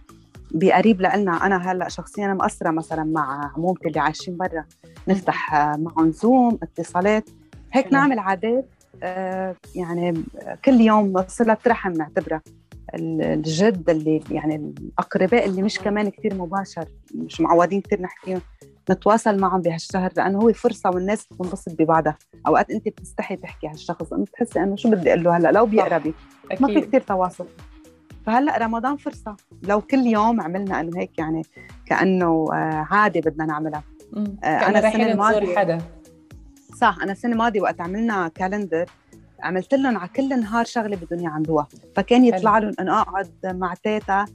بقريب 0.51 1.01
لنا 1.01 1.45
أنا 1.45 1.71
هلأ 1.71 1.89
شخصيا 1.89 2.33
مقصرة 2.33 2.71
مثلا 2.71 3.03
مع 3.03 3.51
عمومتي 3.55 3.87
اللي 3.87 3.99
عايشين 3.99 4.37
برا. 4.37 4.65
نفتح 5.07 5.53
آه، 5.53 5.75
معهم 5.75 6.11
زوم 6.11 6.59
اتصالات. 6.63 7.29
هيك. 7.73 7.93
نعمل 7.93 8.19
عادات 8.19 8.69
آه، 9.03 9.55
يعني 9.75 10.23
كل 10.65 10.81
يوم 10.81 11.23
صله 11.27 11.57
رحم 11.67 11.91
نعتبرها. 11.91 12.41
ال- 12.95 13.21
الجد 13.21 13.89
اللي 13.89 14.21
يعني 14.31 14.55
الأقرباء 14.55 15.45
اللي 15.45 15.61
مش 15.61 15.79
كمان 15.79 16.09
كثير 16.09 16.33
مباشر 16.35 16.85
مش 17.15 17.41
معودين 17.41 17.81
كثير 17.81 18.01
نحكيهم 18.01 18.41
نتواصل 18.91 19.39
معهم 19.39 19.61
بهالشهر 19.61 20.11
لأنه 20.17 20.37
هو 20.39 20.53
فرصة 20.53 20.89
والناس 20.89 21.25
بتنبسط 21.31 21.71
ببعضها. 21.81 22.17
أوقات 22.47 22.71
أنت 22.71 22.87
بتستحي 22.87 23.35
تحكي 23.35 23.67
هالشخص 23.67 24.13
أنت 24.13 24.29
بتحسي 24.29 24.59
إنه 24.59 24.75
شو 24.75 24.89
بدي 24.91 25.09
أقول 25.09 25.23
له 25.23 25.37
هلأ؟ 25.37 25.51
لو 25.51 25.65
بيقربي. 25.65 26.13
ما 26.59 26.67
في 26.67 26.81
كثير 26.81 27.01
تواصل. 27.01 27.45
فهلا 28.27 28.57
رمضان 28.57 28.97
فرصة. 28.97 29.35
لو 29.63 29.81
كل 29.81 29.97
يوم 29.99 30.41
عملنا 30.41 30.79
إنه 30.79 30.99
هيك 30.99 31.19
يعني 31.19 31.41
كأنه 31.85 32.45
آه، 32.53 32.87
عادة 32.91 33.31
بدنا 33.31 33.45
نعملها. 33.45 33.83
آه، 34.43 34.69
السنة 34.69 35.13
نزور 35.13 35.41
الماضية- 35.53 35.57
حدا. 35.57 35.77
صح 36.77 36.97
أنا 37.03 37.11
السنة 37.11 37.31
الماضية 37.31 37.61
وقت 37.61 37.81
عملنا 37.81 38.27
calendar 38.27 38.85
عملت 39.43 39.73
لهم 39.73 39.97
على 39.97 40.09
كل 40.15 40.29
نهار 40.39 40.65
شغلة 40.65 40.95
بدهم 40.97 41.19
يعملوها 41.19 41.67
فكان 41.95 42.25
يطلع 42.25 42.57
لهم 42.57 42.71
إنه 42.79 43.01
أقعد 43.01 43.29
مع 43.45 43.73
تيتا 43.73 44.25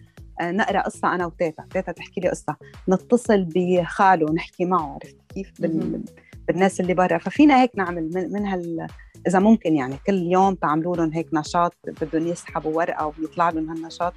آه، 0.40 0.50
نقرأ 0.50 0.80
قصة 0.80 1.14
أنا 1.14 1.26
وتيتا. 1.26 1.64
تيتا 1.70 1.92
تحكي 1.92 2.20
لي 2.20 2.28
قصة. 2.28 2.56
نتصل 2.88 3.44
بخاله 3.54 4.32
نحكي 4.32 4.64
معه 4.64 4.92
عرفت 4.94 5.16
كيف؟ 5.34 5.52
بال... 5.60 6.04
بالناس 6.48 6.80
اللي 6.80 6.94
برا. 6.94 7.18
ففينا 7.18 7.60
هيك 7.62 7.70
نعمل 7.76 8.10
من, 8.14 8.32
من 8.32 8.46
هال 8.46 8.86
إذا 9.26 9.38
ممكن 9.38 9.74
يعني 9.76 9.96
كل 10.06 10.14
يوم 10.22 10.54
تعملوا 10.54 10.96
لهم 10.96 11.12
هيك 11.12 11.28
نشاط 11.34 11.74
بدهم 12.00 12.26
يسحبوا 12.26 12.76
ورقة 12.76 13.06
ويطلع 13.18 13.50
لهم 13.50 13.70
هالنشاط. 13.70 14.12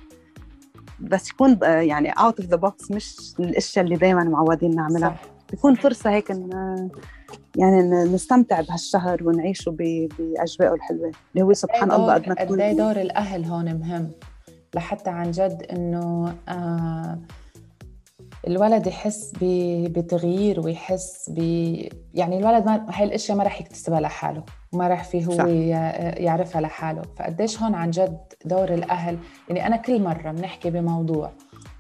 بس 1.00 1.30
يكون 1.30 1.60
يعني 1.64 2.10
out 2.12 2.40
of 2.40 2.50
the 2.50 2.56
box 2.56 2.92
مش 2.92 3.16
الأشياء 3.40 3.86
اللي 3.86 3.96
دائما 3.96 4.24
معودين 4.24 4.76
نعملها. 4.76 5.10
صح. 5.10 5.22
بيكون 5.52 5.76
فرصة 5.76 6.10
هيك 6.10 6.32
إن 6.32 6.50
يعني 7.56 7.82
نستمتع 8.04 8.62
بهالشهر 8.62 9.28
ونعيشه 9.28 9.70
ب- 9.72 10.10
بأجواءه 10.20 10.74
الحلوة. 10.74 11.12
اللي 11.34 11.46
هو 11.46 11.54
سبحان 11.54 11.92
الله 11.92 12.14
قد 12.14 12.30
ما 12.30 12.36
قد 12.36 12.46
تكون 12.46 12.62
إيه 12.62 12.78
دور 12.78 13.02
الأهل 13.02 13.46
هون 13.46 13.74
مهم؟ 13.80 14.12
لحتى 14.76 15.10
عن 15.10 15.32
جد 15.32 15.66
إنه 15.72 16.36
آه 16.50 17.20
الولد 18.48 18.88
يحس 18.88 19.32
بتغيير 19.42 20.60
ويحس 20.60 21.30
ب 21.30 21.38
يعني 22.14 22.38
الولد 22.38 22.66
ما 22.66 22.86
هاي 22.90 23.04
الأشياء 23.06 23.38
ما 23.38 23.44
راح 23.44 23.62
يكتسبها 23.62 24.00
لحاله. 24.00 24.44
وما 24.76 24.88
راح 24.88 25.04
فيه 25.04 25.26
هو 25.26 25.32
صح. 25.32 25.46
يعرفها 26.22 26.62
لحاله 26.62 27.02
فقديش 27.18 27.62
هون 27.62 27.76
عن 27.76 27.90
جد 27.90 28.18
دور 28.46 28.74
الأهل 28.74 29.18
يعني 29.50 29.68
أنا 29.68 29.78
كل 29.78 30.02
مرة 30.02 30.32
بنحكي 30.32 30.70
بموضوع 30.70 31.32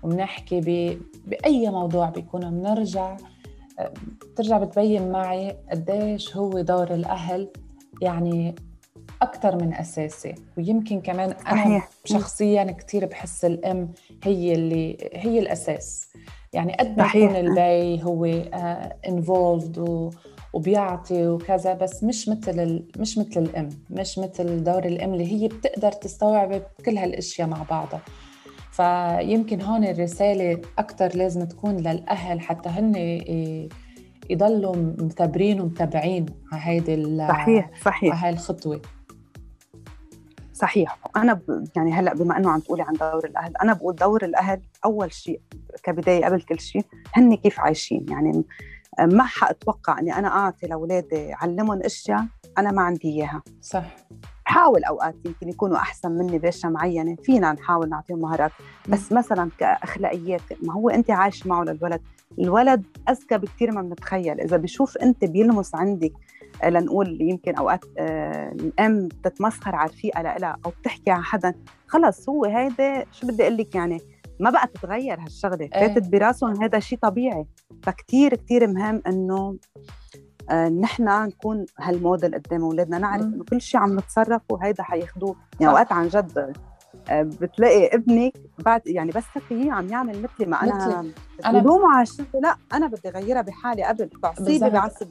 وبنحكي 0.03 0.62
ب... 0.62 0.99
بأي 1.27 1.69
موضوع 1.69 2.10
بيكون 2.10 2.41
بنرجع 2.41 3.17
بترجع 4.31 4.58
بتبين 4.58 5.12
معي 5.12 5.58
قديش 5.71 6.38
هو 6.38 6.62
دور 6.62 6.93
الأهل 6.93 7.49
يعني 8.01 8.55
أكثر 9.21 9.55
من 9.55 9.73
أساسي 9.73 10.36
ويمكن 10.58 11.01
كمان 11.01 11.31
أنا 11.31 11.63
صحيح. 11.63 11.89
شخصيا 12.05 12.63
كتير 12.63 13.05
بحس 13.05 13.45
الأم 13.45 13.91
هي 14.23 14.53
اللي 14.53 14.97
هي 15.13 15.39
الأساس 15.39 16.13
يعني 16.53 16.73
قد 16.73 16.97
ما. 16.97 17.05
يكون 17.05 17.36
البي 17.36 18.03
هو 18.03 18.25
involved 19.08 20.10
وبيعطي 20.56 21.28
وكذا 21.28 21.74
بس 21.74 22.04
مش 22.04 22.30
مثل 22.30 22.60
ال... 22.60 22.86
مش 22.98 23.18
مثل 23.18 23.39
الأم 23.41 23.70
مش 23.89 24.20
مثل 24.20 24.63
دور 24.63 24.86
الأم 24.86 25.13
اللي 25.13 25.32
هي 25.32 25.48
بتقدر 25.48 25.91
تستوعب 25.91 26.62
كل 26.86 26.98
هالأشياء 26.98 27.48
مع 27.48 27.63
بعضها. 27.70 28.02
فيمكن 28.72 29.62
هون 29.62 29.84
الرسالة 29.84 30.62
أكثر 30.78 31.18
لازم 31.18 31.46
تكون 31.46 31.78
للأهل 31.78 32.39
حتى 32.41 32.70
هن 32.70 32.96
يضلوا 34.30 34.76
مثابرين 34.76 35.62
ومتابعين 35.62 36.26
على 36.52 36.62
هيدي 36.65 36.94
ال- 36.94 37.28
صحيح 37.30 37.70
صحيح. 37.86 38.13
على 38.13 38.24
هاي 38.26 38.30
الخطوة. 38.34 38.82
صحيح. 40.54 40.98
أنا 41.15 41.34
ب... 41.34 41.63
يعني 41.76 41.94
هلأ 41.94 42.13
بما 42.13 42.38
إنه 42.38 42.52
عم 42.52 42.60
تقولي 42.60 42.84
عن 42.84 42.94
دور 42.94 43.26
الأهل 43.26 43.54
أنا 43.63 43.74
بقول 43.74 43.96
دور 43.96 44.26
الأهل 44.26 44.62
أول 44.86 45.13
شيء 45.13 45.41
كبداية 45.84 46.26
قبل 46.26 46.41
كل 46.41 46.60
شيء 46.60 46.86
هن 47.13 47.36
كيف 47.36 47.60
عايشين 47.60 48.06
يعني 48.10 48.44
ما 48.99 49.23
حأتوقع 49.23 49.99
إني 49.99 50.15
أنا 50.17 50.27
أعطي 50.27 50.67
لأولادي 50.67 51.34
علمهم 51.34 51.81
أشياء 51.84 52.25
أنا 52.58 52.71
ما 52.71 52.81
عندي 52.81 53.08
إياها. 53.08 53.41
صح. 53.62 53.84
بحاول 54.45 54.84
أوقات 54.84 55.15
يمكن 55.25 55.49
يكونوا 55.49 55.77
أحسن 55.77 56.12
مني 56.12 56.39
باشياء 56.39 56.71
معينة 56.71 57.15
فينا 57.23 57.53
نحاول 57.53 57.89
نعطيهم 57.89 58.19
مهارات. 58.19 58.51
بس 58.89 59.12
مثلا 59.12 59.49
كأخلاقيات 59.58 60.41
ما 60.63 60.73
هو 60.73 60.89
أنت 60.89 61.12
عايش 61.12 61.47
معه 61.47 61.63
للولد؟ 61.63 62.01
الولد 62.39 62.86
أذكى 63.10 63.38
بكثير 63.38 63.71
ما 63.71 63.81
بنتخيل 63.81 64.41
إذا 64.41 64.58
بشوف 64.58 64.97
أنت 64.97 65.25
بيلمس 65.25 65.75
عندك 65.75 66.13
آه، 66.63 66.69
لنقول 66.69 67.21
يمكن 67.21 67.55
أوقات 67.55 67.86
آه، 67.97 68.51
الأم 68.51 69.08
بتتمسخر 69.08 69.75
على 69.75 69.89
الرفيقه 69.89 70.21
لها 70.21 70.58
أو 70.65 70.71
بتحكي 70.81 71.12
على 71.12 71.23
حدا 71.23 71.53
خلص 71.88 72.29
هو 72.29 72.45
هيدا 72.45 73.05
شو 73.12 73.27
بدي 73.27 73.43
أقول 73.43 73.58
لك 73.58 73.75
يعني؟ 73.75 74.01
ما 74.39 74.50
بقى 74.50 74.67
تتغير 74.67 75.19
هالشغلة 75.19 75.62
إيه. 75.62 75.69
فاتت 75.88 76.08
براسهم 76.10 76.63
هذا 76.63 76.80
شيء 76.80 77.00
طبيعي 77.00 77.45
فكتير 77.84 78.36
كتير 78.36 78.67
مهم 78.67 79.02
إنه 79.08 79.58
آه، 80.50 80.69
نحن 80.69 81.04
نكون 81.04 81.65
هالموديل 81.80 82.36
قدام 82.36 82.62
أولادنا 82.62 82.98
نعرف. 82.98 83.24
إنه 83.24 83.43
كل 83.43 83.62
شيء 83.62 83.80
عم 83.82 84.00
نتصرف 84.00 84.41
وهيدا 84.52 84.84
حياخدوه 84.84 85.34
صح. 85.34 85.62
يعني 85.62 85.71
أوقات 85.74 85.91
عن 85.91 86.08
جد 86.08 86.54
بتلاقي 87.12 87.95
ابنك 87.95 88.34
بعد 88.60 88.88
يعني 88.88 89.12
بس 89.12 89.23
تلاقيه 89.36 89.71
عم 89.71 89.89
يعمل 89.89 90.21
مثلي 90.21 90.45
ما 90.47 90.63
أنا. 90.63 91.05
أنا- 91.45 91.47
بلومه 91.63 91.89
على 91.95 92.01
الشغله 92.03 92.27
لا 92.41 92.55
أنا 92.73 92.88
بدي 92.88 93.10
أغيرها 93.10 93.41
بحالي 93.41 93.84
قبل. 93.84 94.10
بالظبط. 94.39 94.71
بعصب 94.71 95.08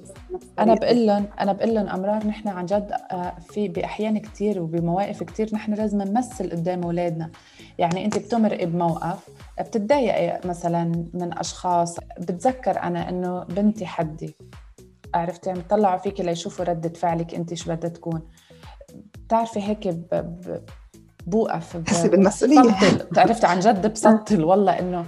أنا. 0.59 0.75
بقول 0.75 1.07
لهم 1.07 1.27
أنا 1.41 1.53
بقول 1.53 1.75
لهم 1.75 1.87
أمرار 1.89 2.27
نحن 2.27 2.49
عن 2.49 2.67
جد 2.67 2.93
آه، 3.13 3.33
في 3.51 3.69
بأحيان 3.69 4.19
كثير 4.19 4.63
وبمواقف 4.63 5.23
كثير 5.23 5.51
نحن 5.55 5.75
لازم 5.75 6.03
نمثل 6.03 6.51
قدام 6.51 6.83
أولادنا. 6.83 7.31
يعني 7.79 8.05
أنت 8.05 8.19
بتمرقي 8.19 8.67
بموقف 8.67 9.29
بتتضايقي 9.61 10.49
مثلا 10.49 10.85
من 11.15 11.39
أشخاص. 11.39 11.97
بتذكر 12.21 12.83
أنا 12.83 13.09
إنه 13.09 13.45
بنتي 13.45 13.87
حدي. 13.87 14.35
عرفتي؟ 15.15 15.51
عم 15.51 15.57
يطلعوا 15.57 15.99
فيك 15.99 16.21
ليشوفوا 16.21 16.65
ردة 16.65 16.89
فعلك 16.89 17.35
أنت 17.35 17.55
شو 17.55 17.71
بدها 17.75 17.91
تكون. 17.91 18.23
بتعرفي 19.27 19.63
هيك 19.63 19.89
ب... 19.89 20.09
ب... 20.13 20.61
بوقف 21.27 21.77
ب- 21.77 21.85
بحسي 21.85 22.09
بالمسؤولية. 22.09 22.61
عرفت 23.17 23.45
عن 23.45 23.61
جد 23.61 23.93
بسطل 23.93 24.45
والله 24.45 24.79
إنه 24.79 25.05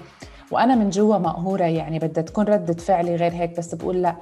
وأنا 0.51 0.75
من 0.75 0.91
جوا 0.91 1.19
مقهورة 1.19 1.65
يعني 1.65 1.99
بدها 1.99 2.23
تكون 2.25 2.45
ردة 2.45 2.75
فعلي 2.75 3.17
غير 3.17 3.33
هيك 3.33 3.59
بس 3.59 3.75
بقول 3.75 4.03
لا 4.03 4.17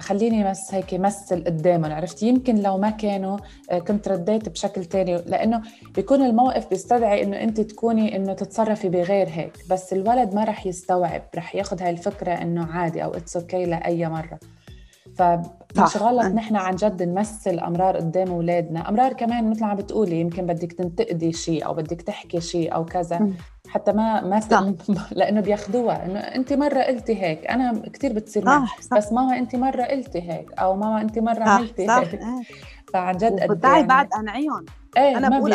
خليني 0.00 0.50
بس 0.50 0.74
هيك 0.74 0.94
مثل 0.94 1.44
قدامهم 1.44 1.92
عرفتي 1.92 2.26
يمكن 2.28 2.56
لو 2.56 2.78
ما 2.78 2.90
كانوا 2.90 3.38
آه، 3.70 3.78
كنت 3.78 4.08
رديت 4.08 4.48
بشكل 4.48 4.84
تاني 4.84 5.16
لأنه 5.16 5.62
بيكون 5.94 6.22
الموقف 6.22 6.68
بيستدعي 6.70 7.22
إنه 7.22 7.36
أنت 7.42 7.60
تكوني 7.60 8.16
إنه 8.16 8.32
تتصرفي 8.32 8.88
بغير 8.88 9.28
هيك 9.28 9.52
بس 9.70 9.92
الولد 9.92 10.34
ما 10.34 10.44
رح 10.44 10.66
يستوعب 10.66 11.22
رح 11.36 11.54
ياخذ 11.54 11.82
هاي 11.82 11.90
الفكرة 11.90 12.32
إنه 12.32 12.66
عادي 12.72 13.04
أو 13.04 13.10
it's 13.14 13.36
okay 13.36 13.64
لأي 13.64 14.08
مرة. 14.08 14.38
فمش 15.16 15.46
صح. 15.76 15.96
غلط 15.96 16.24
نحن 16.24 16.56
عن 16.56 16.74
جد 16.76 17.02
نمثل 17.02 17.58
أمرار 17.58 17.96
قدام 17.96 18.28
أولادنا. 18.28 18.88
أمرار 18.88 19.12
كمان 19.12 19.50
مثل 19.50 19.64
عم 19.64 19.76
بتقولي 19.76 20.20
يمكن 20.20 20.46
بدك 20.46 20.72
تنتقدي 20.72 21.32
شيء 21.32 21.66
أو 21.66 21.74
بدك 21.74 22.02
تحكي 22.02 22.40
شيء 22.40 22.74
أو 22.74 22.84
كذا. 22.84 23.30
حتى 23.68 23.92
ما 23.92 24.20
ما 24.20 24.40
صح. 24.40 24.64
لأنه 25.18 25.40
بياخذوها 25.40 26.06
إنه 26.06 26.18
أنت 26.18 26.52
مرة 26.52 26.82
قلتي 26.82 27.22
هيك. 27.22 27.46
أنا 27.46 27.82
كثير 27.92 28.12
بتصير 28.12 28.44
معي. 28.44 28.66
صح 28.66 28.80
صح. 28.80 28.96
بس 28.96 29.12
ماما 29.12 29.38
أنت 29.38 29.56
مرة 29.56 29.82
قلتي 29.82 30.22
هيك 30.30 30.52
أو 30.58 30.76
ماما 30.76 31.00
أنت 31.00 31.18
مرة 31.18 31.42
عملتي 31.44 31.82
هيك. 31.90 32.14
إيه. 32.14 32.42
فعن 32.92 33.16
جد 33.16 33.40
قد 33.40 33.64
يعني- 33.64 33.86
بعد 33.86 34.08
انعيهم 34.12 34.64
إيه 34.96 35.18
ما 35.18 35.28
بقول 35.38 35.54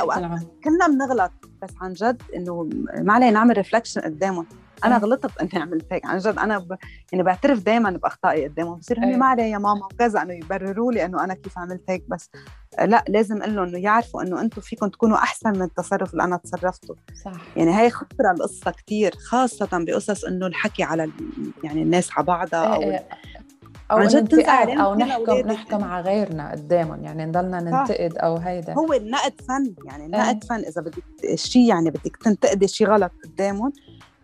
كلنا 0.63 0.88
بنغلط 0.88 1.32
بس 1.63 1.69
عن 1.82 1.93
جد 1.93 2.21
إنه 2.36 2.69
ما 2.97 3.13
علينا 3.13 3.32
نعمل 3.32 3.58
ريفلكشن 3.58 4.01
قدامهم. 4.01 4.45
أنا. 4.86 4.98
غلطت 4.98 5.42
إني 5.42 5.63
عملت 5.63 5.94
هيك 5.94 6.06
عن 6.06 6.18
جد 6.18 6.38
أنا 6.40 6.58
ب... 6.58 6.78
يعني 7.12 7.24
بعترف 7.24 7.63
دائما 7.63 7.92
بأخطائي 7.92 8.48
قدامهم 8.48 8.76
بصير 8.76 8.98
أيه. 8.98 9.04
هن 9.04 9.20
ما 9.20 9.26
علي 9.26 9.50
يا 9.50 9.58
ماما 9.58 9.86
وكذا 9.86 10.22
إنه 10.22 10.34
يبرروا 10.34 10.92
لي 10.92 11.06
إنه 11.06 11.24
أنا 11.24 11.34
كيف 11.34 11.58
عملت 11.58 11.84
هيك 11.90 12.04
بس 12.10 12.30
لا 12.86 13.04
لازم 13.08 13.42
أقول 13.42 13.56
لهم 13.56 13.68
إنه 13.68 13.78
يعرفوا 13.78 14.22
إنه 14.22 14.42
أنتم 14.42 14.62
فيكم 14.62 14.88
تكونوا 14.88 15.18
أحسن 15.18 15.50
من 15.50 15.62
التصرف 15.62 16.12
اللي 16.12 16.24
أنا 16.24 16.38
تصرفته 16.38 16.96
صح 17.26 17.32
يعني 17.56 17.80
هي 17.80 17.90
خطرة 17.90 18.32
القصة 18.32 18.72
كتير 18.72 19.16
خاصة 19.16 19.70
بقصص 19.72 20.26
إنه 20.26 20.48
الحكي 20.48 20.84
على 20.84 21.04
ال... 21.04 21.12
يعني 21.63 21.84
الناس 21.84 22.10
على 22.18 22.26
بعضها 22.26 22.76
أو 22.76 22.82
إيه 22.82 22.92
إيه. 22.92 23.08
أو 23.92 23.98
عن 23.98 24.02
إنه 24.02 24.12
جد 24.12 24.18
انت 24.18 24.32
تنزل 24.32 24.46
قاعد 24.46 24.70
عليهم 24.70 24.82
أو 24.82 24.96
نحكم. 24.96 25.38
نحكم 25.38 25.84
على 25.84 26.06
غيرنا 26.06 26.52
قدامهم 26.52 27.04
يعني 27.04 27.26
نضلنا 27.26 27.60
ننتقد 27.60 28.18
أو 28.18 28.38
هيدا 28.38 28.74
هو 28.74 28.94
النقد 28.94 29.42
فن 29.42 29.76
يعني 29.86 30.04
إيه. 30.04 30.06
النقد 30.06 30.44
فن 30.44 30.56
إذا 30.56 30.82
بدك 30.82 31.04
شيء 31.36 31.70
يعني 31.70 31.90
بدك 31.90 32.18
تنتقدي 32.18 32.68
شيء 32.68 32.88
غلط 32.88 33.12
قدامهم 33.24 33.74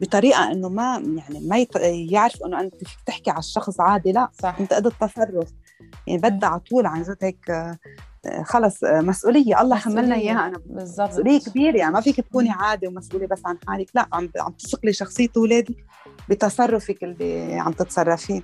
بطريقة 0.03 0.51
إنه 0.51 0.69
ما 0.69 1.03
يعني 1.05 1.47
ما 1.47 1.57
يت... 1.57 1.75
يعرفوا 2.11 2.47
إنه 2.47 2.59
أنت 2.59 2.75
فيك 2.75 2.97
تحكي 3.05 3.29
على 3.29 3.39
الشخص 3.39 3.79
عادي 3.79 4.11
لا 4.11 4.29
صح. 4.41 4.57
تنتقد 4.57 4.85
التصرف 4.85 5.49
يعني 6.07 6.21
بدها 6.21 6.49
على 6.49 6.59
طول 6.59 6.85
عن 6.85 7.01
جد 7.01 7.17
هيك 7.21 7.75
خلص 8.43 8.83
مسؤولية. 8.83 9.61
الله 9.61 9.75
حملنا. 9.75 10.15
إياها. 10.15 10.47
أنا 10.47 10.61
بالضبط. 10.65 11.09
مسؤولية 11.09 11.39
كبيرة. 11.39 11.77
يعني 11.77 11.93
ما 11.93 12.01
فيك 12.01 12.21
تكوني 12.21 12.49
عادي 12.49 12.87
ومسؤولة 12.87 13.27
بس 13.27 13.41
عن 13.45 13.57
حالك. 13.67 13.89
لا 13.95 14.07
عم 14.13 14.29
عم 14.39 14.51
تثقلي 14.51 14.93
شخصية 14.93 15.29
أولادك 15.37 15.85
بتصرفك 16.29 17.03
اللي 17.03 17.55
عم 17.59 17.71
تتصرفيه. 17.71 18.41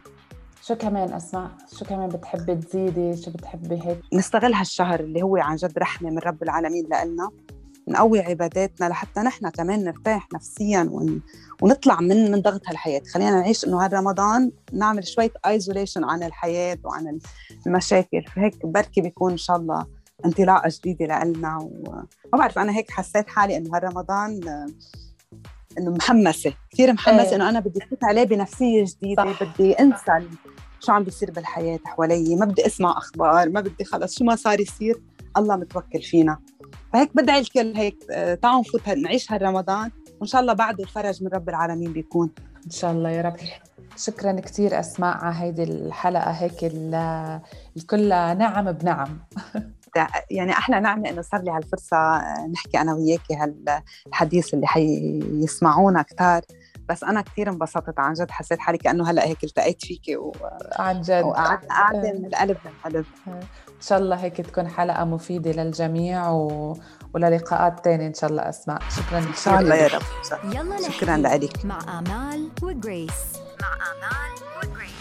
شو 0.63 0.75
كمان 0.75 1.13
أسماء؟ 1.13 1.51
شو 1.79 1.85
كمان 1.85 2.09
بتحبي 2.09 2.55
تزيدي؟ 2.55 3.21
شو 3.21 3.31
بتحبي 3.31 3.81
هيك؟ 3.83 4.01
نستغل 4.13 4.53
هالشهر 4.53 4.99
اللي 4.99 5.21
هو 5.21 5.37
عن 5.37 5.55
جد 5.55 5.77
رحمة 5.79 6.09
من 6.09 6.19
رب 6.19 6.43
العالمين 6.43 6.85
لنا 6.85 7.29
نقوي 7.89 8.19
عباداتنا 8.19 8.85
لحتى 8.89 9.19
نحن 9.19 9.49
كمان 9.49 9.83
نرتاح 9.83 10.27
نفسيا 10.33 10.89
ون... 10.91 11.21
ونطلع 11.61 11.99
من 12.01 12.31
من 12.31 12.41
ضغط 12.41 12.61
هالحياة 12.67 13.01
خلينا 13.13 13.31
نعيش 13.31 13.65
إنه 13.65 13.85
هالرمضان 13.85 14.51
نعمل 14.73 15.07
شوية 15.07 15.31
ايزوليشن 15.47 16.03
عن 16.03 16.23
الحياة 16.23 16.77
وعن 16.83 17.19
المشاكل 17.67 18.23
فهيك 18.35 18.65
بركي 18.65 19.01
بيكون 19.01 19.31
إن 19.31 19.37
شاء 19.37 19.55
الله 19.55 19.85
انطلاقة 20.25 20.69
جديدة 20.69 21.23
لنا 21.23 21.57
وما 21.57 22.05
بعرف 22.33 22.59
أنا 22.59 22.71
هيك 22.71 22.91
حسيت 22.91 23.29
حالي 23.29 23.57
إنه 23.57 23.77
هالرمضان 23.77 24.39
إنه 25.77 25.91
محمسة 25.91 26.53
كثير 26.71 26.93
محمسة 26.93 27.29
إيه. 27.29 27.35
إنه 27.35 27.49
أنا 27.49 27.59
بدي 27.59 27.79
فوت 27.89 28.03
عليه 28.03 28.23
بنفسية 28.23 28.85
جديدة 28.85 29.33
صح. 29.33 29.43
بدي 29.43 29.73
أنسى 29.73 30.27
شو 30.79 30.91
عم 30.91 31.03
بيصير 31.03 31.31
بالحياة 31.31 31.79
حوالي 31.85 32.35
ما 32.35 32.45
بدي 32.45 32.65
أسمع 32.65 32.97
أخبار 32.97 33.49
ما 33.49 33.61
بدي 33.61 33.83
خلص 33.83 34.17
شو 34.19 34.23
ما 34.23 34.35
صار 34.35 34.59
يصير 34.59 35.01
الله 35.37 35.55
متوكل 35.55 36.01
فينا 36.01 36.39
فهيك 36.93 37.15
بدعي 37.15 37.39
الكل 37.39 37.73
هيك 37.75 37.97
آه، 38.11 38.35
تعالوا 38.35 38.59
نفوت 38.59 38.89
هال- 38.89 39.01
نعيش 39.01 39.31
هالرمضان. 39.31 39.91
وإن 40.19 40.27
شاء 40.27 40.41
الله 40.41 40.53
بعده 40.53 40.83
الفرج 40.83 41.23
من 41.23 41.29
رب 41.33 41.49
العالمين 41.49 41.93
بيكون. 41.93 42.29
إن 42.65 42.71
شاء 42.71 42.91
الله 42.91 43.09
يا 43.09 43.21
رب. 43.21 43.35
شكرا 43.97 44.31
كثير 44.31 44.79
أسماء 44.79 45.17
على 45.17 45.35
هيدي 45.35 45.63
الحلقة 45.63 46.31
هيك 46.31 46.63
ال- 46.63 47.39
الكل 47.77 48.09
نعم 48.09 48.71
بنعم. 48.71 49.19
يعني 50.31 50.51
أحلى 50.51 50.79
نعمة 50.79 51.09
إنه 51.09 51.21
صار 51.21 51.41
لي 51.41 51.51
هالفرصة 51.51 51.97
آه، 51.97 52.47
نحكي 52.53 52.81
أنا 52.81 52.93
وياكي 52.93 53.35
هالحديث 53.35 54.53
اللي 54.53 54.67
حيسمعونا 54.67 56.01
كتار. 56.01 56.41
بس 56.89 57.03
أنا 57.03 57.21
كثير 57.21 57.49
انبسطت 57.49 57.99
عن 57.99 58.13
جد 58.13 58.31
حسيت 58.31 58.59
حالي 58.59 58.77
كأنه 58.77 59.09
هلأ 59.11 59.25
هيك 59.25 59.43
التقيت 59.43 59.85
فيكي 59.85 60.17
و- 60.17 60.31
عن 60.79 61.01
جد. 61.01 61.23
وقعدت 61.23 61.65
قاعدة 61.65 62.03
إيه. 62.03 62.19
من 62.19 62.25
القلب 62.25 62.57
للقلب 62.85 63.05
إن 63.79 63.85
شاء 63.85 63.99
الله 63.99 64.15
هيك 64.15 64.41
تكون 64.41 64.67
حلقة 64.67 65.05
مفيدة 65.05 65.51
للجميع 65.51 66.29
و... 66.29 66.77
وللقاءات 67.13 67.83
تانية 67.83 68.07
إن 68.07 68.13
شاء 68.13 68.29
الله 68.29 68.49
أسماء. 68.49 68.79
شكرا 68.97 69.19
إن 69.19 69.33
شاء 69.43 69.59
الله 69.59 69.75
يا 69.75 69.87
رب. 69.87 70.01
يلا 70.43 70.89
شكرا 70.89 71.17
لك 71.17 71.65
مع 71.65 71.99
آمال 71.99 72.49
وجريس. 72.63 73.11
مع 73.61 73.73
آمال 73.73 74.98